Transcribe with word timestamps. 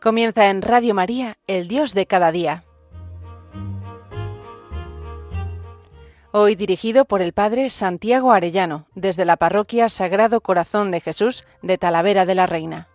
Comienza 0.00 0.48
en 0.48 0.62
Radio 0.62 0.94
María, 0.94 1.38
el 1.48 1.66
Dios 1.66 1.92
de 1.92 2.06
cada 2.06 2.30
día. 2.30 2.62
Hoy 6.30 6.54
dirigido 6.54 7.04
por 7.04 7.20
el 7.20 7.32
Padre 7.32 7.68
Santiago 7.68 8.30
Arellano, 8.30 8.86
desde 8.94 9.24
la 9.24 9.36
Parroquia 9.36 9.88
Sagrado 9.88 10.40
Corazón 10.40 10.92
de 10.92 11.00
Jesús 11.00 11.44
de 11.62 11.78
Talavera 11.78 12.26
de 12.26 12.36
la 12.36 12.46
Reina. 12.46 12.86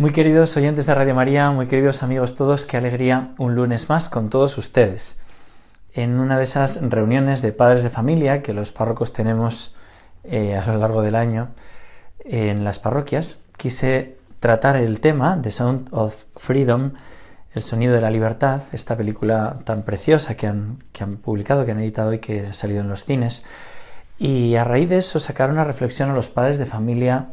Muy 0.00 0.12
queridos 0.12 0.56
oyentes 0.56 0.86
de 0.86 0.94
Radio 0.94 1.14
María, 1.14 1.50
muy 1.50 1.66
queridos 1.66 2.02
amigos 2.02 2.34
todos, 2.34 2.64
qué 2.64 2.78
alegría 2.78 3.32
un 3.36 3.54
lunes 3.54 3.90
más 3.90 4.08
con 4.08 4.30
todos 4.30 4.56
ustedes. 4.56 5.18
En 5.92 6.18
una 6.18 6.38
de 6.38 6.44
esas 6.44 6.80
reuniones 6.80 7.42
de 7.42 7.52
padres 7.52 7.82
de 7.82 7.90
familia 7.90 8.40
que 8.40 8.54
los 8.54 8.72
párrocos 8.72 9.12
tenemos 9.12 9.74
eh, 10.24 10.56
a 10.56 10.72
lo 10.72 10.78
largo 10.78 11.02
del 11.02 11.16
año 11.16 11.48
en 12.24 12.64
las 12.64 12.78
parroquias, 12.78 13.42
quise 13.58 14.16
tratar 14.38 14.76
el 14.76 15.00
tema 15.00 15.36
de 15.36 15.50
Sound 15.50 15.88
of 15.90 16.24
Freedom, 16.34 16.92
el 17.52 17.60
sonido 17.60 17.94
de 17.94 18.00
la 18.00 18.10
libertad, 18.10 18.62
esta 18.72 18.96
película 18.96 19.58
tan 19.64 19.82
preciosa 19.82 20.34
que 20.34 20.46
han, 20.46 20.82
que 20.94 21.04
han 21.04 21.18
publicado, 21.18 21.66
que 21.66 21.72
han 21.72 21.80
editado 21.80 22.14
y 22.14 22.20
que 22.20 22.46
ha 22.46 22.52
salido 22.54 22.80
en 22.80 22.88
los 22.88 23.04
cines. 23.04 23.42
Y 24.18 24.54
a 24.54 24.64
raíz 24.64 24.88
de 24.88 24.96
eso 24.96 25.20
sacar 25.20 25.50
una 25.50 25.64
reflexión 25.64 26.08
a 26.08 26.14
los 26.14 26.30
padres 26.30 26.56
de 26.56 26.64
familia 26.64 27.26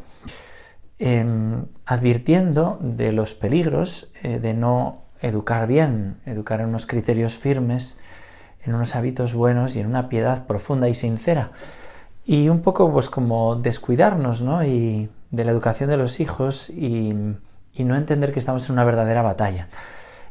advirtiendo 1.84 2.78
de 2.80 3.12
los 3.12 3.34
peligros 3.34 4.08
eh, 4.22 4.40
de 4.40 4.52
no 4.52 5.02
educar 5.20 5.66
bien, 5.66 6.18
educar 6.26 6.60
en 6.60 6.68
unos 6.68 6.86
criterios 6.86 7.34
firmes, 7.34 7.96
en 8.64 8.74
unos 8.74 8.96
hábitos 8.96 9.32
buenos 9.32 9.76
y 9.76 9.80
en 9.80 9.86
una 9.86 10.08
piedad 10.08 10.46
profunda 10.46 10.88
y 10.88 10.94
sincera. 10.94 11.52
Y 12.24 12.48
un 12.48 12.60
poco 12.60 12.92
pues 12.92 13.08
como 13.08 13.56
descuidarnos, 13.56 14.42
¿no? 14.42 14.64
Y 14.64 15.08
de 15.30 15.44
la 15.44 15.52
educación 15.52 15.88
de 15.88 15.96
los 15.96 16.20
hijos 16.20 16.68
y, 16.70 17.14
y 17.72 17.84
no 17.84 17.96
entender 17.96 18.32
que 18.32 18.38
estamos 18.38 18.68
en 18.68 18.72
una 18.72 18.84
verdadera 18.84 19.22
batalla. 19.22 19.68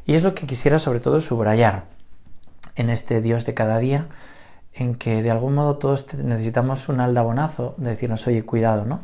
Y 0.06 0.14
es 0.14 0.22
lo 0.22 0.34
que 0.34 0.46
quisiera 0.46 0.78
sobre 0.78 1.00
todo 1.00 1.20
subrayar 1.20 1.84
en 2.76 2.90
este 2.90 3.20
Dios 3.20 3.44
de 3.44 3.54
cada 3.54 3.78
día, 3.78 4.06
en 4.72 4.94
que 4.94 5.22
de 5.22 5.30
algún 5.30 5.54
modo 5.54 5.76
todos 5.76 6.14
necesitamos 6.14 6.88
un 6.88 7.00
aldabonazo 7.00 7.74
de 7.78 7.90
decirnos, 7.90 8.26
oye, 8.26 8.44
cuidado, 8.44 8.84
¿no? 8.84 9.00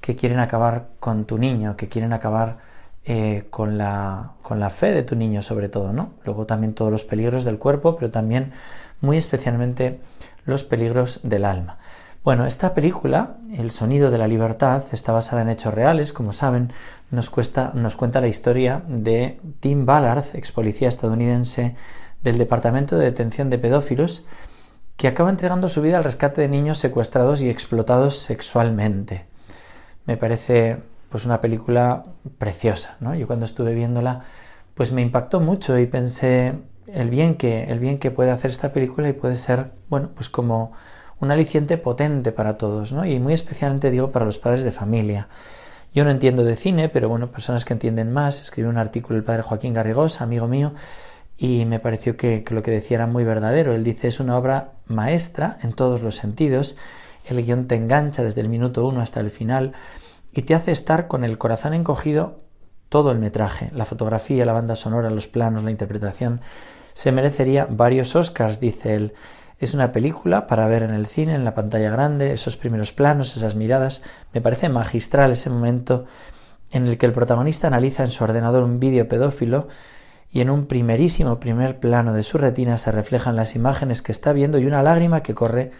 Que 0.00 0.16
quieren 0.16 0.38
acabar 0.38 0.88
con 1.00 1.24
tu 1.24 1.38
niño, 1.38 1.76
que 1.76 1.88
quieren 1.88 2.12
acabar 2.12 2.58
eh, 3.04 3.46
con, 3.50 3.78
la, 3.78 4.32
con 4.42 4.60
la 4.60 4.70
fe 4.70 4.92
de 4.92 5.02
tu 5.02 5.16
niño 5.16 5.40
sobre 5.42 5.68
todo, 5.68 5.92
¿no? 5.92 6.10
Luego 6.24 6.44
también 6.44 6.74
todos 6.74 6.92
los 6.92 7.04
peligros 7.04 7.44
del 7.44 7.58
cuerpo, 7.58 7.96
pero 7.96 8.10
también 8.10 8.52
muy 9.00 9.16
especialmente 9.16 10.00
los 10.44 10.64
peligros 10.64 11.20
del 11.22 11.44
alma. 11.44 11.78
Bueno, 12.24 12.44
esta 12.44 12.74
película, 12.74 13.36
El 13.56 13.70
sonido 13.70 14.10
de 14.10 14.18
la 14.18 14.28
libertad, 14.28 14.82
está 14.92 15.12
basada 15.12 15.40
en 15.40 15.48
hechos 15.48 15.72
reales, 15.72 16.12
como 16.12 16.34
saben, 16.34 16.72
nos, 17.10 17.32
nos 17.74 17.96
cuenta 17.96 18.20
la 18.20 18.28
historia 18.28 18.82
de 18.86 19.40
Tim 19.60 19.86
Ballard, 19.86 20.26
ex 20.34 20.52
policía 20.52 20.88
estadounidense 20.88 21.76
del 22.22 22.36
Departamento 22.36 22.98
de 22.98 23.06
Detención 23.06 23.48
de 23.48 23.58
Pedófilos, 23.58 24.26
que 24.98 25.08
acaba 25.08 25.30
entregando 25.30 25.70
su 25.70 25.80
vida 25.80 25.96
al 25.96 26.04
rescate 26.04 26.42
de 26.42 26.48
niños 26.48 26.78
secuestrados 26.78 27.40
y 27.40 27.48
explotados 27.48 28.18
sexualmente 28.18 29.27
me 30.08 30.16
parece 30.16 30.78
pues 31.10 31.26
una 31.26 31.40
película 31.40 32.04
preciosa, 32.38 32.96
¿no? 32.98 33.14
Yo 33.14 33.26
cuando 33.26 33.44
estuve 33.44 33.74
viéndola 33.74 34.22
pues 34.74 34.90
me 34.90 35.02
impactó 35.02 35.38
mucho 35.40 35.78
y 35.78 35.86
pensé 35.86 36.54
el 36.86 37.10
bien 37.10 37.34
que 37.34 37.64
el 37.64 37.78
bien 37.78 37.98
que 37.98 38.10
puede 38.10 38.30
hacer 38.30 38.50
esta 38.50 38.72
película 38.72 39.08
y 39.08 39.12
puede 39.12 39.36
ser, 39.36 39.72
bueno, 39.90 40.10
pues 40.14 40.30
como 40.30 40.72
un 41.20 41.30
aliciente 41.30 41.76
potente 41.76 42.32
para 42.32 42.56
todos, 42.56 42.92
¿no? 42.92 43.04
Y 43.04 43.18
muy 43.18 43.34
especialmente 43.34 43.90
digo 43.90 44.10
para 44.10 44.24
los 44.24 44.38
padres 44.38 44.62
de 44.62 44.72
familia. 44.72 45.28
Yo 45.92 46.04
no 46.04 46.10
entiendo 46.10 46.42
de 46.44 46.56
cine, 46.56 46.88
pero 46.88 47.08
bueno, 47.08 47.30
personas 47.30 47.64
que 47.66 47.74
entienden 47.74 48.12
más, 48.12 48.40
escribió 48.40 48.70
un 48.70 48.78
artículo 48.78 49.18
el 49.18 49.24
padre 49.24 49.42
Joaquín 49.42 49.74
Garrigós, 49.74 50.22
amigo 50.22 50.48
mío, 50.48 50.72
y 51.36 51.66
me 51.66 51.80
pareció 51.80 52.16
que, 52.16 52.44
que, 52.44 52.54
lo 52.54 52.62
que 52.62 52.70
decía 52.70 52.96
era 52.98 53.06
muy 53.06 53.24
verdadero. 53.24 53.74
Él 53.74 53.84
dice 53.84 54.08
es 54.08 54.20
una 54.20 54.38
obra 54.38 54.72
maestra 54.86 55.58
en 55.62 55.74
todos 55.74 56.02
los 56.02 56.16
sentidos 56.16 56.76
el 57.28 57.44
guion 57.44 57.66
te 57.66 57.76
engancha 57.76 58.22
desde 58.22 58.40
el 58.40 58.48
minuto 58.48 58.86
uno 58.86 59.00
hasta 59.00 59.20
el 59.20 59.30
final 59.30 59.72
y 60.32 60.42
te 60.42 60.54
hace 60.54 60.72
estar 60.72 61.08
con 61.08 61.24
el 61.24 61.38
corazón 61.38 61.74
encogido 61.74 62.40
todo 62.88 63.12
el 63.12 63.18
metraje, 63.18 63.70
la 63.74 63.84
fotografía, 63.84 64.46
la 64.46 64.52
banda 64.52 64.76
sonora, 64.76 65.10
los 65.10 65.26
planos, 65.26 65.62
la 65.62 65.70
interpretación. 65.70 66.40
Se 66.94 67.12
merecería 67.12 67.66
varios 67.68 68.16
Oscars, 68.16 68.60
dice 68.60 68.94
él. 68.94 69.14
Es 69.58 69.74
una 69.74 69.92
película 69.92 70.46
para 70.46 70.66
ver 70.68 70.84
en 70.84 70.94
el 70.94 71.06
cine, 71.06 71.34
en 71.34 71.44
la 71.44 71.54
pantalla 71.54 71.90
grande, 71.90 72.32
esos 72.32 72.56
primeros 72.56 72.92
planos, 72.92 73.36
esas 73.36 73.56
miradas. 73.56 74.02
Me 74.32 74.40
parece 74.40 74.68
magistral 74.68 75.32
ese 75.32 75.50
momento 75.50 76.06
en 76.70 76.86
el 76.86 76.98
que 76.98 77.06
el 77.06 77.12
protagonista 77.12 77.66
analiza 77.66 78.04
en 78.04 78.10
su 78.10 78.24
ordenador 78.24 78.62
un 78.62 78.78
vídeo 78.78 79.08
pedófilo 79.08 79.68
y 80.30 80.40
en 80.40 80.50
un 80.50 80.66
primerísimo 80.66 81.40
primer 81.40 81.80
plano 81.80 82.12
de 82.12 82.22
su 82.22 82.38
retina 82.38 82.78
se 82.78 82.92
reflejan 82.92 83.36
las 83.36 83.56
imágenes 83.56 84.02
que 84.02 84.12
está 84.12 84.32
viendo 84.32 84.58
y 84.58 84.66
una 84.66 84.82
lágrima 84.82 85.22
que 85.22 85.34
corre 85.34 85.72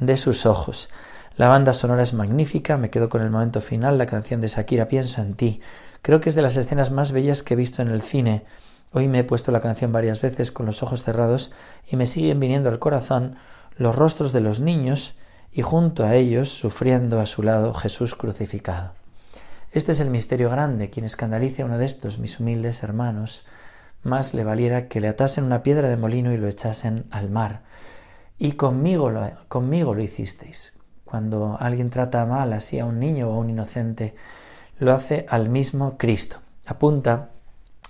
de 0.00 0.16
sus 0.16 0.46
ojos. 0.46 0.90
La 1.36 1.48
banda 1.48 1.74
sonora 1.74 2.02
es 2.02 2.14
magnífica, 2.14 2.76
me 2.76 2.90
quedo 2.90 3.08
con 3.08 3.22
el 3.22 3.30
momento 3.30 3.60
final, 3.60 3.98
la 3.98 4.06
canción 4.06 4.40
de 4.40 4.48
Shakira 4.48 4.88
Pienso 4.88 5.20
en 5.20 5.34
ti. 5.34 5.60
Creo 6.02 6.20
que 6.20 6.30
es 6.30 6.34
de 6.34 6.42
las 6.42 6.56
escenas 6.56 6.90
más 6.90 7.12
bellas 7.12 7.42
que 7.42 7.54
he 7.54 7.56
visto 7.56 7.82
en 7.82 7.88
el 7.88 8.02
cine. 8.02 8.44
Hoy 8.92 9.08
me 9.08 9.18
he 9.18 9.24
puesto 9.24 9.52
la 9.52 9.60
canción 9.60 9.92
varias 9.92 10.20
veces 10.20 10.50
con 10.50 10.64
los 10.64 10.82
ojos 10.82 11.02
cerrados 11.02 11.52
y 11.86 11.96
me 11.96 12.06
siguen 12.06 12.40
viniendo 12.40 12.68
al 12.68 12.78
corazón 12.78 13.36
los 13.76 13.94
rostros 13.94 14.32
de 14.32 14.40
los 14.40 14.60
niños 14.60 15.14
y 15.52 15.62
junto 15.62 16.04
a 16.04 16.14
ellos, 16.14 16.48
sufriendo 16.48 17.20
a 17.20 17.26
su 17.26 17.42
lado, 17.42 17.74
Jesús 17.74 18.14
crucificado. 18.14 18.92
Este 19.72 19.92
es 19.92 20.00
el 20.00 20.10
misterio 20.10 20.48
grande, 20.48 20.88
quien 20.88 21.04
escandalice 21.04 21.62
a 21.62 21.66
uno 21.66 21.76
de 21.76 21.84
estos, 21.84 22.18
mis 22.18 22.40
humildes 22.40 22.82
hermanos, 22.82 23.44
más 24.02 24.32
le 24.32 24.44
valiera 24.44 24.88
que 24.88 25.00
le 25.00 25.08
atasen 25.08 25.44
una 25.44 25.62
piedra 25.62 25.88
de 25.88 25.96
molino 25.96 26.32
y 26.32 26.38
lo 26.38 26.48
echasen 26.48 27.04
al 27.10 27.28
mar 27.28 27.60
y 28.38 28.52
conmigo 28.52 29.10
lo, 29.10 29.28
conmigo 29.48 29.94
lo 29.94 30.02
hicisteis. 30.02 30.76
Cuando 31.04 31.56
alguien 31.60 31.90
trata 31.90 32.26
mal 32.26 32.52
así 32.52 32.78
a 32.78 32.84
un 32.84 32.98
niño 32.98 33.30
o 33.30 33.34
a 33.34 33.38
un 33.38 33.50
inocente, 33.50 34.14
lo 34.78 34.92
hace 34.92 35.26
al 35.28 35.48
mismo 35.48 35.96
Cristo. 35.96 36.38
Apunta 36.66 37.30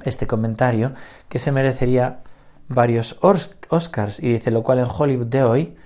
este 0.05 0.27
comentario 0.27 0.93
que 1.29 1.39
se 1.39 1.53
merecería 1.53 2.21
varios 2.69 3.19
Oscars 3.21 4.21
y 4.21 4.33
dice 4.33 4.51
lo 4.51 4.63
cual 4.63 4.81
en 4.81 4.87
Hollywood 4.87 5.27
de 5.27 5.43
hoy, 5.43 5.77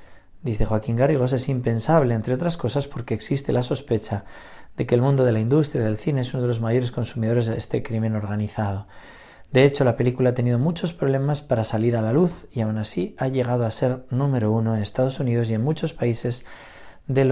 dice 0.42 0.66
Joaquín 0.66 0.96
Garrigos, 0.96 1.32
es 1.32 1.48
impensable, 1.48 2.14
entre 2.14 2.34
otras 2.34 2.56
cosas 2.56 2.86
porque 2.86 3.14
existe 3.14 3.52
la 3.52 3.62
sospecha 3.62 4.24
de 4.76 4.86
que 4.86 4.94
el 4.94 5.02
mundo 5.02 5.24
de 5.24 5.32
la 5.32 5.40
industria 5.40 5.84
del 5.84 5.98
cine 5.98 6.22
es 6.22 6.32
uno 6.32 6.42
de 6.42 6.48
los 6.48 6.60
mayores 6.60 6.90
consumidores 6.90 7.46
de 7.46 7.56
este 7.56 7.82
crimen 7.82 8.16
organizado. 8.16 8.86
De 9.52 9.64
hecho, 9.64 9.84
la 9.84 9.96
película 9.96 10.30
ha 10.30 10.34
tenido 10.34 10.58
muchos 10.58 10.92
problemas 10.92 11.42
para 11.42 11.64
salir 11.64 11.96
a 11.96 12.02
la 12.02 12.12
luz 12.12 12.46
y 12.52 12.60
aún 12.60 12.78
así 12.78 13.16
ha 13.18 13.26
llegado 13.26 13.66
a 13.66 13.70
ser 13.72 14.04
número 14.10 14.52
uno 14.52 14.76
en 14.76 14.82
Estados 14.82 15.18
Unidos 15.18 15.50
y 15.50 15.54
en 15.54 15.64
muchos 15.64 15.92
países 15.92 16.44
de, 17.08 17.24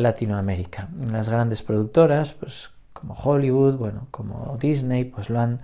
Latinoamérica. 0.00 0.88
Las 1.12 1.28
grandes 1.28 1.62
productoras, 1.62 2.32
pues 2.32 2.70
como 2.94 3.14
Hollywood, 3.14 3.74
bueno, 3.74 4.08
como 4.10 4.56
Disney, 4.58 5.04
pues 5.04 5.28
lo 5.28 5.40
han 5.40 5.60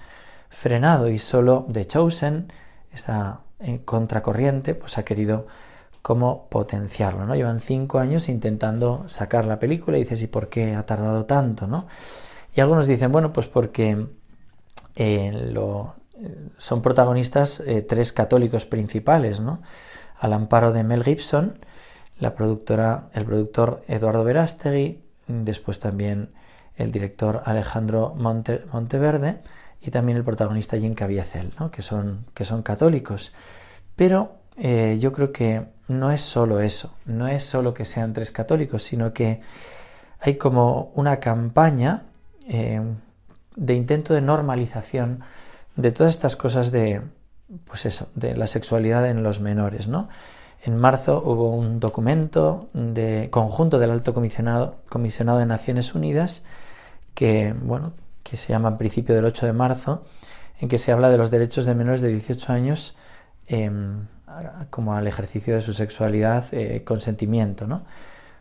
frenado 0.50 1.08
y 1.08 1.18
solo 1.18 1.66
The 1.72 1.86
Chosen, 1.86 2.52
esta 2.92 3.40
eh, 3.60 3.80
contracorriente, 3.84 4.74
pues 4.74 4.98
ha 4.98 5.04
querido 5.04 5.46
como 6.02 6.48
potenciarlo, 6.50 7.24
¿no? 7.24 7.34
Llevan 7.34 7.60
cinco 7.60 7.98
años 8.00 8.28
intentando 8.28 9.04
sacar 9.06 9.46
la 9.46 9.58
película 9.58 9.96
y 9.96 10.02
dices, 10.02 10.20
¿y 10.20 10.26
por 10.26 10.48
qué 10.50 10.74
ha 10.74 10.84
tardado 10.84 11.24
tanto, 11.24 11.66
no? 11.66 11.86
Y 12.54 12.60
algunos 12.60 12.86
dicen, 12.86 13.10
bueno, 13.12 13.32
pues 13.32 13.48
porque 13.48 14.08
eh, 14.94 15.48
lo, 15.52 15.94
son 16.56 16.82
protagonistas 16.82 17.60
eh, 17.60 17.82
tres 17.82 18.12
católicos 18.12 18.66
principales, 18.66 19.40
¿no? 19.40 19.62
Al 20.18 20.32
amparo 20.32 20.72
de 20.72 20.84
Mel 20.84 21.04
Gibson, 21.04 21.58
la 22.18 22.34
productora, 22.34 23.08
el 23.12 23.24
productor 23.24 23.82
Eduardo 23.88 24.24
Verástegui, 24.24 25.02
después 25.26 25.78
también 25.78 26.30
el 26.76 26.92
director 26.92 27.42
Alejandro 27.44 28.14
Monteverde 28.14 29.40
y 29.80 29.90
también 29.90 30.18
el 30.18 30.24
protagonista 30.24 30.78
Jim 30.78 30.94
Caviezel, 30.94 31.50
que, 31.70 31.82
son, 31.82 32.26
que 32.34 32.44
son 32.44 32.62
católicos. 32.62 33.32
Pero 33.96 34.36
eh, 34.56 34.98
yo 35.00 35.12
creo 35.12 35.32
que 35.32 35.66
no 35.88 36.12
es 36.12 36.20
solo 36.20 36.60
eso, 36.60 36.94
no 37.04 37.28
es 37.28 37.42
solo 37.42 37.74
que 37.74 37.84
sean 37.84 38.12
tres 38.12 38.30
católicos, 38.30 38.82
sino 38.82 39.12
que 39.12 39.40
hay 40.20 40.36
como 40.36 40.92
una 40.94 41.18
campaña 41.18 42.04
eh, 42.48 42.80
de 43.56 43.74
intento 43.74 44.14
de 44.14 44.20
normalización 44.20 45.20
de 45.76 45.92
todas 45.92 46.14
estas 46.14 46.36
cosas 46.36 46.70
de, 46.70 47.02
pues 47.64 47.86
eso, 47.86 48.08
de 48.14 48.36
la 48.36 48.46
sexualidad 48.46 49.08
en 49.08 49.22
los 49.22 49.40
menores, 49.40 49.88
¿no? 49.88 50.08
En 50.64 50.76
marzo 50.76 51.20
hubo 51.24 51.50
un 51.50 51.80
documento 51.80 52.68
de 52.72 53.28
conjunto 53.30 53.78
del 53.80 53.90
Alto 53.90 54.14
Comisionado, 54.14 54.76
Comisionado 54.88 55.38
de 55.38 55.46
Naciones 55.46 55.94
Unidas 55.94 56.44
que, 57.14 57.54
bueno, 57.60 57.92
que 58.22 58.36
se 58.36 58.52
llama 58.52 58.78
Principio 58.78 59.14
del 59.14 59.24
8 59.24 59.46
de 59.46 59.52
marzo, 59.52 60.04
en 60.60 60.68
que 60.68 60.78
se 60.78 60.92
habla 60.92 61.08
de 61.08 61.18
los 61.18 61.30
derechos 61.30 61.64
de 61.64 61.74
menores 61.74 62.00
de 62.00 62.08
18 62.08 62.52
años 62.52 62.96
em, 63.48 64.06
como 64.70 64.94
al 64.94 65.06
ejercicio 65.06 65.54
de 65.54 65.60
su 65.60 65.72
sexualidad 65.72 66.46
eh, 66.52 66.84
consentimiento, 66.84 67.66
¿no? 67.66 67.82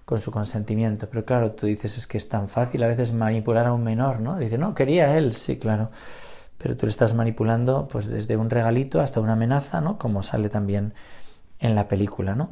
Con 0.05 0.21
su 0.21 0.31
consentimiento. 0.31 1.09
Pero 1.09 1.25
claro, 1.25 1.51
tú 1.51 1.65
dices, 1.65 1.97
es 1.97 2.07
que 2.07 2.17
es 2.17 2.29
tan 2.29 2.47
fácil 2.47 2.83
a 2.83 2.87
veces 2.87 3.11
manipular 3.13 3.65
a 3.65 3.73
un 3.73 3.83
menor, 3.83 4.19
¿no? 4.19 4.37
Dice, 4.37 4.57
no, 4.57 4.73
quería 4.75 5.17
él, 5.17 5.35
sí, 5.35 5.57
claro. 5.57 5.89
Pero 6.61 6.77
tú 6.77 6.85
le 6.85 6.91
estás 6.91 7.13
manipulando 7.13 7.87
pues 7.87 8.07
desde 8.07 8.37
un 8.37 8.49
regalito 8.49 9.01
hasta 9.01 9.19
una 9.19 9.33
amenaza, 9.33 9.81
¿no? 9.81 9.97
Como 9.97 10.23
sale 10.23 10.49
también 10.49 10.93
en 11.59 11.75
la 11.75 11.87
película, 11.87 12.35
¿no? 12.35 12.51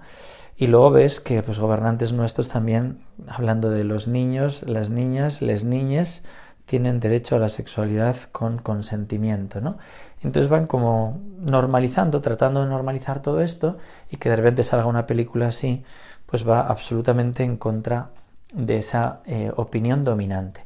Y 0.57 0.67
luego 0.67 0.91
ves 0.91 1.19
que 1.19 1.41
pues 1.41 1.59
gobernantes 1.59 2.11
nuestros 2.11 2.49
también, 2.49 2.99
hablando 3.27 3.69
de 3.69 3.83
los 3.83 4.07
niños, 4.07 4.63
las 4.67 4.89
niñas, 4.89 5.41
les 5.41 5.63
niñas, 5.63 6.23
tienen 6.65 6.99
derecho 6.99 7.35
a 7.35 7.39
la 7.39 7.49
sexualidad 7.49 8.15
con 8.31 8.59
consentimiento, 8.59 9.59
¿no? 9.59 9.77
Entonces 10.21 10.49
van 10.49 10.67
como 10.67 11.19
normalizando, 11.39 12.21
tratando 12.21 12.61
de 12.61 12.69
normalizar 12.69 13.21
todo 13.21 13.41
esto 13.41 13.77
y 14.11 14.17
que 14.17 14.29
de 14.29 14.35
repente 14.35 14.61
salga 14.63 14.85
una 14.85 15.07
película 15.07 15.47
así, 15.47 15.83
pues 16.27 16.47
va 16.47 16.61
absolutamente 16.61 17.43
en 17.43 17.57
contra 17.57 18.09
de 18.53 18.77
esa 18.77 19.21
eh, 19.25 19.51
opinión 19.55 20.03
dominante. 20.03 20.63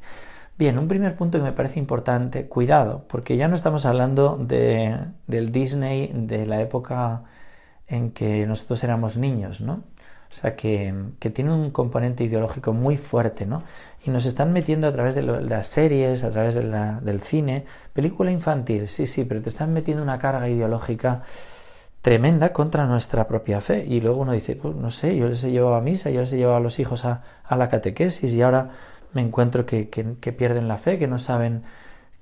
Bien, 0.55 0.77
un 0.77 0.87
primer 0.87 1.15
punto 1.15 1.39
que 1.39 1.43
me 1.43 1.51
parece 1.51 1.79
importante, 1.79 2.47
cuidado, 2.47 3.05
porque 3.07 3.37
ya 3.37 3.47
no 3.47 3.55
estamos 3.55 3.85
hablando 3.87 4.37
de, 4.37 4.99
del 5.25 5.51
Disney 5.51 6.11
de 6.13 6.45
la 6.45 6.61
época 6.61 7.23
en 7.87 8.11
que 8.11 8.45
nosotros 8.45 8.83
éramos 8.83 9.17
niños, 9.17 9.61
¿no? 9.61 9.83
O 10.31 10.35
sea, 10.35 10.55
que, 10.55 10.93
tiene 11.33 11.51
un 11.53 11.71
componente 11.71 12.23
ideológico 12.23 12.71
muy 12.73 12.97
fuerte, 12.97 13.45
¿no? 13.47 13.63
Y 14.05 14.11
nos 14.11 14.25
están 14.27 14.53
metiendo 14.53 14.87
a 14.87 14.91
través 14.91 15.15
de, 15.15 15.23
las 15.23 15.67
series, 15.67 16.23
a 16.23 16.31
través 16.31 16.55
del 16.55 17.21
cine, 17.21 17.65
película 17.93 18.31
infantil, 18.31 18.87
sí, 18.89 19.07
sí, 19.07 19.25
pero 19.25 19.41
te 19.41 19.49
están 19.49 19.73
metiendo 19.73 20.03
una 20.03 20.19
carga 20.19 20.49
ideológica 20.49 21.23
tremenda 22.01 22.53
contra 22.53 22.85
nuestra 22.85 23.27
propia 23.27 23.61
fe. 23.61 23.85
Y 23.87 24.01
luego 24.01 24.21
uno 24.21 24.33
dice, 24.33 24.55
pues 24.55 24.75
no 24.75 24.91
sé, 24.91 25.15
yo 25.15 25.27
les 25.27 25.43
he 25.43 25.51
llevado 25.51 25.75
a 25.75 25.81
misa, 25.81 26.09
yo 26.11 26.21
les 26.21 26.33
he 26.33 26.37
llevado 26.37 26.57
a 26.57 26.61
los 26.61 26.79
hijos 26.79 27.05
a 27.05 27.21
la 27.49 27.69
catequesis 27.69 28.33
y 28.35 28.41
ahora 28.41 28.69
me 29.13 29.21
encuentro 29.21 29.65
que, 29.65 29.89
que, 29.89 30.31
pierden 30.31 30.67
la 30.67 30.77
fe, 30.77 30.97
que 30.97 31.07
no 31.07 31.19
saben 31.19 31.63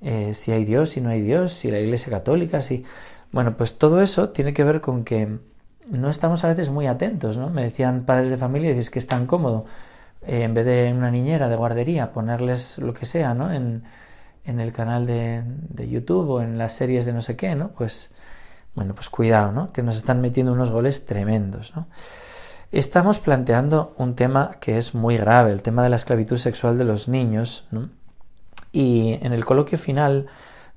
eh, 0.01 0.33
si 0.33 0.51
hay 0.51 0.65
Dios, 0.65 0.91
si 0.91 1.01
no 1.01 1.09
hay 1.09 1.21
Dios, 1.21 1.53
si 1.53 1.71
la 1.71 1.79
Iglesia 1.79 2.11
Católica, 2.11 2.61
si... 2.61 2.83
Bueno, 3.31 3.55
pues 3.55 3.77
todo 3.77 4.01
eso 4.01 4.29
tiene 4.29 4.53
que 4.53 4.63
ver 4.63 4.81
con 4.81 5.05
que 5.05 5.39
no 5.89 6.09
estamos 6.09 6.43
a 6.43 6.47
veces 6.47 6.69
muy 6.69 6.87
atentos, 6.87 7.37
¿no? 7.37 7.49
Me 7.49 7.63
decían 7.63 8.03
padres 8.05 8.29
de 8.29 8.37
familia, 8.37 8.69
dices 8.71 8.89
que 8.89 8.99
es 8.99 9.07
tan 9.07 9.25
cómodo, 9.25 9.65
eh, 10.21 10.43
en 10.43 10.53
vez 10.53 10.65
de 10.65 10.91
una 10.93 11.11
niñera 11.11 11.47
de 11.47 11.55
guardería, 11.55 12.11
ponerles 12.11 12.77
lo 12.77 12.93
que 12.93 13.05
sea, 13.05 13.33
¿no? 13.33 13.51
En, 13.53 13.83
en 14.45 14.59
el 14.59 14.73
canal 14.73 15.05
de, 15.05 15.43
de, 15.45 15.89
YouTube 15.89 16.29
o 16.29 16.41
en 16.41 16.57
las 16.57 16.73
series 16.73 17.05
de 17.05 17.13
no 17.13 17.21
sé 17.21 17.35
qué, 17.35 17.55
¿no? 17.55 17.69
Pues, 17.69 18.11
bueno, 18.75 18.95
pues 18.95 19.09
cuidado, 19.09 19.51
¿no? 19.51 19.71
Que 19.71 19.83
nos 19.83 19.95
están 19.97 20.21
metiendo 20.21 20.53
unos 20.53 20.71
goles 20.71 21.05
tremendos, 21.05 21.73
¿no? 21.75 21.87
Estamos 22.71 23.19
planteando 23.19 23.93
un 23.97 24.15
tema 24.15 24.51
que 24.61 24.77
es 24.77 24.95
muy 24.95 25.17
grave, 25.17 25.51
el 25.51 25.61
tema 25.61 25.83
de 25.83 25.89
la 25.89 25.97
esclavitud 25.97 26.37
sexual 26.37 26.77
de 26.77 26.85
los 26.85 27.09
niños, 27.09 27.67
¿no? 27.69 27.89
Y 28.71 29.19
en 29.21 29.33
el 29.33 29.43
coloquio 29.43 29.77
final 29.77 30.27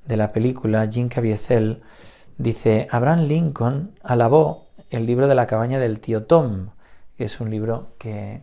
de 0.05 0.17
la 0.17 0.33
película, 0.33 0.89
Jim 0.91 1.09
Caviezel 1.09 1.83
dice, 2.37 2.89
Abraham 2.91 3.29
Lincoln 3.29 3.93
alabó 4.03 4.67
el 4.91 5.07
libro 5.07 5.29
de 5.29 5.37
la 5.37 5.47
cabaña 5.47 5.79
del 5.79 6.01
tío 6.01 6.25
Tom, 6.25 6.71
que 7.17 7.27
es 7.27 7.41
un 7.41 7.49
libro 7.51 7.93
que, 7.97 8.43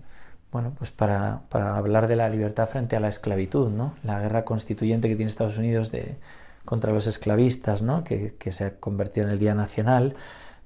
bueno, 0.53 0.73
pues 0.77 0.91
para, 0.91 1.41
para, 1.49 1.75
hablar 1.75 2.07
de 2.07 2.15
la 2.15 2.29
libertad 2.29 2.69
frente 2.69 2.95
a 2.95 3.01
la 3.01 3.09
esclavitud, 3.09 3.69
¿no? 3.69 3.95
La 4.01 4.21
guerra 4.21 4.45
constituyente 4.45 5.09
que 5.09 5.17
tiene 5.17 5.29
Estados 5.29 5.57
Unidos 5.57 5.91
de, 5.91 6.15
contra 6.63 6.93
los 6.93 7.05
esclavistas, 7.05 7.81
¿no? 7.81 8.05
Que, 8.05 8.33
que 8.39 8.53
se 8.53 8.63
ha 8.63 8.79
convertido 8.79 9.27
en 9.27 9.33
el 9.33 9.39
Día 9.39 9.55
Nacional, 9.55 10.15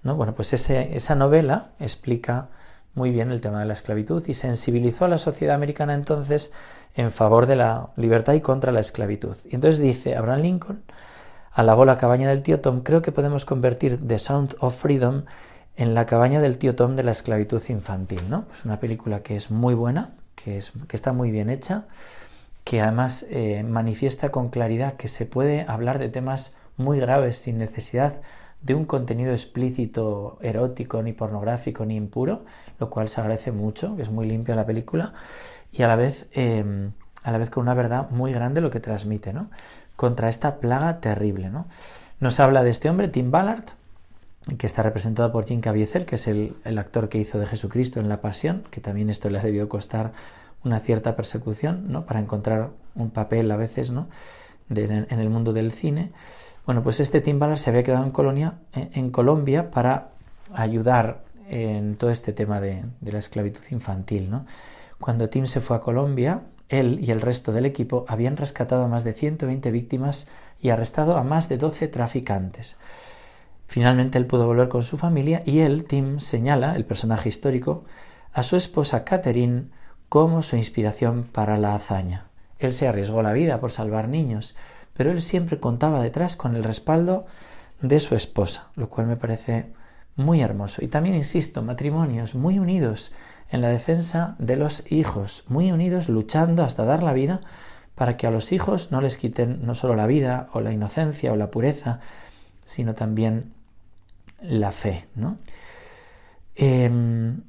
¿no? 0.04 0.16
Bueno, 0.16 0.36
pues 0.36 0.54
esa 0.54 1.16
novela 1.16 1.72
explica 1.80 2.50
muy 2.96 3.12
bien 3.12 3.32
el 3.32 3.42
tema 3.42 3.60
de 3.60 3.66
la 3.66 3.74
esclavitud 3.74 4.26
y 4.28 4.34
sensibilizó 4.34 5.06
a 5.06 5.10
la 5.10 5.18
sociedad 5.18 5.56
americana 5.56 5.94
entonces 5.94 6.52
en 6.96 7.12
favor 7.12 7.46
de 7.46 7.58
la 7.58 7.90
libertad 7.98 8.34
y 8.34 8.42
contra 8.42 8.72
la 8.72 8.80
esclavitud. 8.80 9.36
Y 9.50 9.56
entonces 9.56 9.80
dice 9.80 10.16
Abraham 10.16 10.42
Lincoln, 10.42 10.82
alabó 11.52 11.86
la 11.86 11.98
cabaña 11.98 12.30
del 12.30 12.42
tío 12.42 12.62
Tom, 12.62 12.82
creo 12.82 13.02
que 13.02 13.12
podemos 13.12 13.46
convertir 13.46 14.00
The 14.08 14.18
Sound 14.18 14.56
of 14.60 14.76
Freedom 14.76 15.24
en 15.76 15.94
la 15.94 16.06
cabaña 16.06 16.40
del 16.40 16.58
tío 16.58 16.76
Tom 16.76 16.96
de 16.96 17.04
la 17.04 17.12
esclavitud 17.12 17.62
infantil, 17.68 18.22
¿no? 18.30 18.46
Es 18.54 18.64
una 18.64 18.80
película 18.80 19.20
que 19.20 19.36
es 19.36 19.52
muy 19.52 19.74
buena, 19.74 20.12
que, 20.36 20.58
es, 20.58 20.72
que 20.88 20.96
está 20.96 21.12
muy 21.12 21.32
bien 21.32 21.50
hecha, 21.50 21.84
que 22.64 22.82
además 22.82 23.26
eh, 23.30 23.64
manifiesta 23.64 24.30
con 24.30 24.50
claridad 24.50 24.94
que 24.94 25.10
se 25.10 25.26
puede 25.26 25.66
hablar 25.68 26.00
de 26.00 26.10
temas 26.10 26.54
muy 26.78 27.00
graves 27.00 27.38
sin 27.38 27.58
necesidad 27.58 28.22
de 28.66 28.74
un 28.74 28.86
contenido 28.86 29.32
explícito, 29.32 30.40
erótico, 30.42 31.04
ni 31.04 31.14
pornográfico, 31.14 31.86
ni 31.86 31.96
impuro, 31.96 32.46
lo 32.80 32.90
cual 32.90 33.10
se 33.10 33.22
agradece 33.22 33.52
mucho, 33.52 33.96
que 33.96 34.02
es 34.02 34.10
muy 34.10 34.26
limpia 34.26 34.56
la 34.56 34.66
película, 34.66 35.14
y 35.72 35.84
a 35.84 35.88
la 35.88 35.96
vez, 35.96 36.28
em, 36.34 36.92
a 37.24 37.32
la 37.32 37.38
vez 37.38 37.52
con 37.52 37.62
una 37.62 37.76
verdad 37.76 38.10
muy 38.10 38.34
grande 38.34 38.62
lo 38.62 38.72
que 38.72 38.80
transmite, 38.80 39.34
¿no? 39.34 39.50
Contra 39.96 40.30
esta 40.30 40.58
plaga 40.60 41.00
terrible, 41.00 41.50
¿no? 41.52 41.68
Nos 42.20 42.40
habla 42.40 42.64
de 42.64 42.72
este 42.72 42.90
hombre, 42.90 43.08
Tim 43.08 43.30
Ballard, 43.30 43.66
que 44.58 44.66
está 44.66 44.82
representado 44.82 45.32
por 45.32 45.46
Jim 45.46 45.62
Caviezel, 45.62 46.06
que 46.06 46.16
es 46.16 46.28
el, 46.28 46.56
actor 46.78 47.10
que 47.10 47.20
hizo 47.20 47.38
de 47.38 47.46
Jesucristo 47.46 48.00
en 48.00 48.10
La 48.10 48.22
Pasión, 48.22 48.64
que 48.72 48.82
también 48.82 49.10
esto 49.12 49.30
le 49.30 49.40
ha 49.40 49.44
debido 49.44 49.70
costar 49.70 50.12
una 50.64 50.80
cierta 50.80 51.16
persecución, 51.16 51.92
¿no? 51.92 52.06
Para 52.06 52.20
encontrar 52.20 52.70
un 52.96 53.12
papel 53.12 53.52
a 53.52 53.58
veces, 53.58 53.92
¿no? 53.92 54.08
en, 54.70 55.20
el 55.20 55.30
mundo 55.30 55.54
del 55.54 55.72
cine. 55.72 56.12
Bueno, 56.66 56.82
pues 56.82 57.00
este 57.00 57.22
Tim 57.22 57.38
Ballard 57.38 57.58
se 57.58 57.70
había 57.70 57.84
quedado 57.84 58.04
en, 58.04 58.12
Colonia, 58.12 58.56
en, 58.74 59.12
Colombia 59.12 59.70
para 59.70 60.10
ayudar 60.54 61.24
en 61.48 61.96
todo 61.96 62.10
este 62.10 62.34
tema 62.34 62.60
de, 62.60 62.84
de, 63.02 63.12
la 63.12 63.20
esclavitud 63.20 63.62
infantil, 63.70 64.32
¿no? 64.32 64.46
Cuando 65.00 65.30
Tim 65.30 65.46
se 65.46 65.62
fue 65.62 65.78
a 65.78 65.80
Colombia, 65.80 66.42
él 66.70 67.00
y 67.04 67.12
el 67.12 67.22
resto 67.22 67.52
del 67.52 67.66
equipo 67.66 68.06
habían 68.08 68.38
rescatado 68.38 68.84
a 68.84 68.88
más 68.88 69.04
de 69.04 69.14
120 69.14 69.70
víctimas 69.70 70.28
y 70.60 70.70
arrestado 70.70 71.18
a 71.18 71.24
más 71.24 71.50
de 71.50 71.58
12 71.58 71.88
traficantes. 71.88 72.78
Finalmente 73.68 74.18
él 74.18 74.26
pudo 74.26 74.48
volver 74.48 74.70
con 74.70 74.84
su 74.84 74.98
familia 74.98 75.44
y 75.46 75.60
él, 75.60 75.86
Tim, 75.86 76.20
señala, 76.20 76.76
el 76.76 76.86
personaje 76.86 77.30
histórico, 77.30 77.84
a 78.34 78.42
su 78.44 78.56
esposa 78.56 79.04
Catherine 79.04 79.66
como 80.10 80.42
su 80.42 80.56
inspiración 80.56 81.24
para 81.32 81.58
la 81.58 81.76
hazaña. 81.76 82.26
Él 82.58 82.74
se 82.74 82.88
arriesgó 82.88 83.22
la 83.22 83.34
vida 83.34 83.60
por 83.60 83.72
salvar 83.72 84.08
niños, 84.08 84.56
pero 84.96 85.12
él 85.12 85.22
siempre 85.22 85.60
contaba 85.60 86.02
detrás 86.02 86.36
con 86.36 86.56
el 86.56 86.64
respaldo 86.64 87.26
de 87.82 88.00
su 88.00 88.16
esposa, 88.16 88.70
lo 88.76 88.90
cual 88.90 89.08
me 89.08 89.18
parece 89.18 89.68
muy 90.16 90.42
hermoso. 90.42 90.84
Y 90.84 90.88
también, 90.88 91.16
insisto, 91.16 91.62
matrimonios 91.62 92.36
muy 92.36 92.60
unidos 92.60 93.14
en 93.50 93.62
la 93.62 93.70
defensa 93.70 94.36
de 94.40 94.56
los 94.56 94.90
hijos, 94.92 95.44
muy 95.48 95.72
unidos 95.72 96.10
luchando 96.10 96.64
hasta 96.64 96.86
dar 96.86 97.04
la 97.04 97.14
vida 97.14 97.42
para 97.96 98.18
que 98.18 98.28
a 98.28 98.32
los 98.32 98.52
hijos 98.52 98.92
no 98.92 99.02
les 99.02 99.18
quiten 99.18 99.66
no 99.66 99.76
solo 99.76 99.96
la 99.96 100.08
vida 100.08 100.50
o 100.54 100.62
la 100.62 100.72
inocencia 100.72 101.32
o 101.32 101.36
la 101.36 101.52
pureza, 101.52 102.00
sino 102.66 102.94
también 102.96 103.54
la 104.42 104.72
fe. 104.72 105.06
Em, 106.56 107.42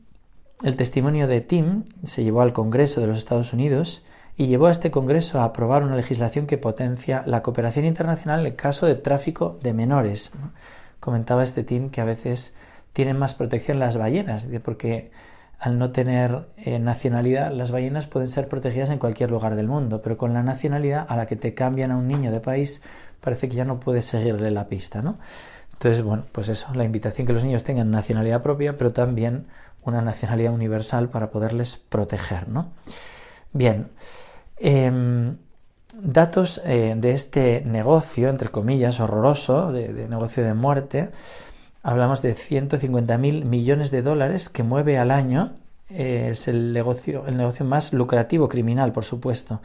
el 0.63 0.77
testimonio 0.77 1.27
de 1.27 1.41
Tim 1.41 1.85
se 2.05 2.25
llevó 2.25 2.43
al 2.43 2.53
Congreso 2.53 3.01
de 3.01 3.07
los 3.07 3.19
Estados 3.19 3.53
Unidos 3.53 4.05
y 4.37 4.47
llevó 4.47 4.67
a 4.67 4.71
este 4.71 4.91
Congreso 4.91 5.41
a 5.41 5.45
aprobar 5.45 5.83
una 5.83 5.97
legislación 5.97 6.47
que 6.47 6.59
potencia 6.59 7.23
la 7.27 7.43
cooperación 7.43 7.85
internacional 7.85 8.41
en 8.41 8.47
el 8.47 8.57
caso 8.57 8.87
de 8.87 8.95
tráfico 8.95 9.59
de 9.63 9.73
menores. 9.73 10.33
Comentaba 11.01 11.43
este 11.43 11.65
Tim 11.65 11.91
que 11.91 12.01
a 12.01 12.05
veces 12.05 12.55
tienen 12.93 13.19
más 13.19 13.35
protección 13.35 13.79
las 13.79 13.97
ballenas, 13.97 14.47
porque 14.63 15.11
al 15.59 15.79
no 15.79 15.91
tener 15.91 16.49
eh, 16.59 16.79
nacionalidad, 16.79 17.51
las 17.51 17.71
ballenas 17.71 18.07
pueden 18.07 18.29
ser 18.29 18.49
protegidas 18.49 18.91
en 18.91 18.99
cualquier 18.99 19.31
lugar 19.31 19.57
del 19.57 19.69
mundo, 19.69 20.03
pero 20.03 20.19
con 20.19 20.35
la 20.35 20.43
nacionalidad 20.43 21.07
a 21.09 21.17
la 21.17 21.27
que 21.27 21.37
te 21.37 21.55
cambian 21.55 21.91
a 21.91 21.97
un 21.97 22.09
niño 22.09 22.31
de 22.31 22.41
país, 22.41 22.83
parece 23.21 23.49
que 23.49 23.57
ya 23.57 23.65
no 23.65 23.81
puedes 23.81 24.05
seguirle 24.05 24.51
la 24.51 24.69
pista, 24.69 25.01
¿no? 25.01 25.17
Entonces, 25.73 26.03
bueno, 26.03 26.25
pues 26.33 26.49
eso, 26.49 26.73
la 26.75 26.85
invitación 26.85 27.27
que 27.27 27.33
los 27.33 27.45
niños 27.45 27.65
tengan 27.65 27.91
nacionalidad 27.91 28.43
propia, 28.43 28.77
pero 28.77 28.93
también 28.93 29.47
una 29.83 30.03
nacionalidad 30.03 30.53
universal 30.53 31.09
para 31.09 31.31
poderles 31.31 31.77
proteger, 31.77 32.49
¿no? 32.49 32.71
Bien, 33.53 33.89
em, 34.59 35.37
datos 35.95 36.61
eh, 36.65 36.95
de 36.97 37.13
este 37.13 37.63
negocio, 37.65 38.29
entre 38.29 38.51
comillas, 38.51 39.01
horroroso, 39.01 39.73
de, 39.73 40.09
negocio 40.09 40.45
de 40.45 40.55
muerte, 40.55 41.11
hablamos 41.83 42.23
de 42.23 42.35
150.000 42.35 43.45
millones 43.45 43.91
de 43.91 44.03
dólares 44.03 44.49
que 44.49 44.63
mueve 44.63 44.99
al 44.99 45.11
año, 45.11 45.55
eh, 45.89 46.29
es 46.33 46.49
el 46.49 46.73
negocio, 46.73 47.25
el 47.27 47.37
negocio 47.37 47.65
más 47.65 47.93
lucrativo 47.93 48.49
criminal, 48.49 48.93
por 48.93 49.05
supuesto, 49.05 49.61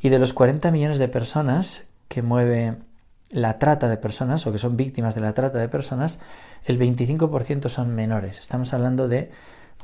y 0.00 0.08
de 0.08 0.18
los 0.18 0.32
40 0.32 0.70
millones 0.70 0.98
de 0.98 1.08
personas 1.08 1.84
que 2.08 2.22
mueve 2.22 2.76
la 3.30 3.58
trata 3.58 3.88
de 3.88 3.96
personas 3.96 4.46
o 4.46 4.52
que 4.52 4.58
son 4.58 4.76
víctimas 4.76 5.14
de 5.14 5.20
la 5.20 5.34
trata 5.34 5.58
de 5.58 5.68
personas, 5.68 6.18
el 6.64 6.78
25% 6.78 7.68
son 7.68 7.94
menores. 7.94 8.40
Estamos 8.40 8.74
hablando 8.74 9.08
de 9.08 9.30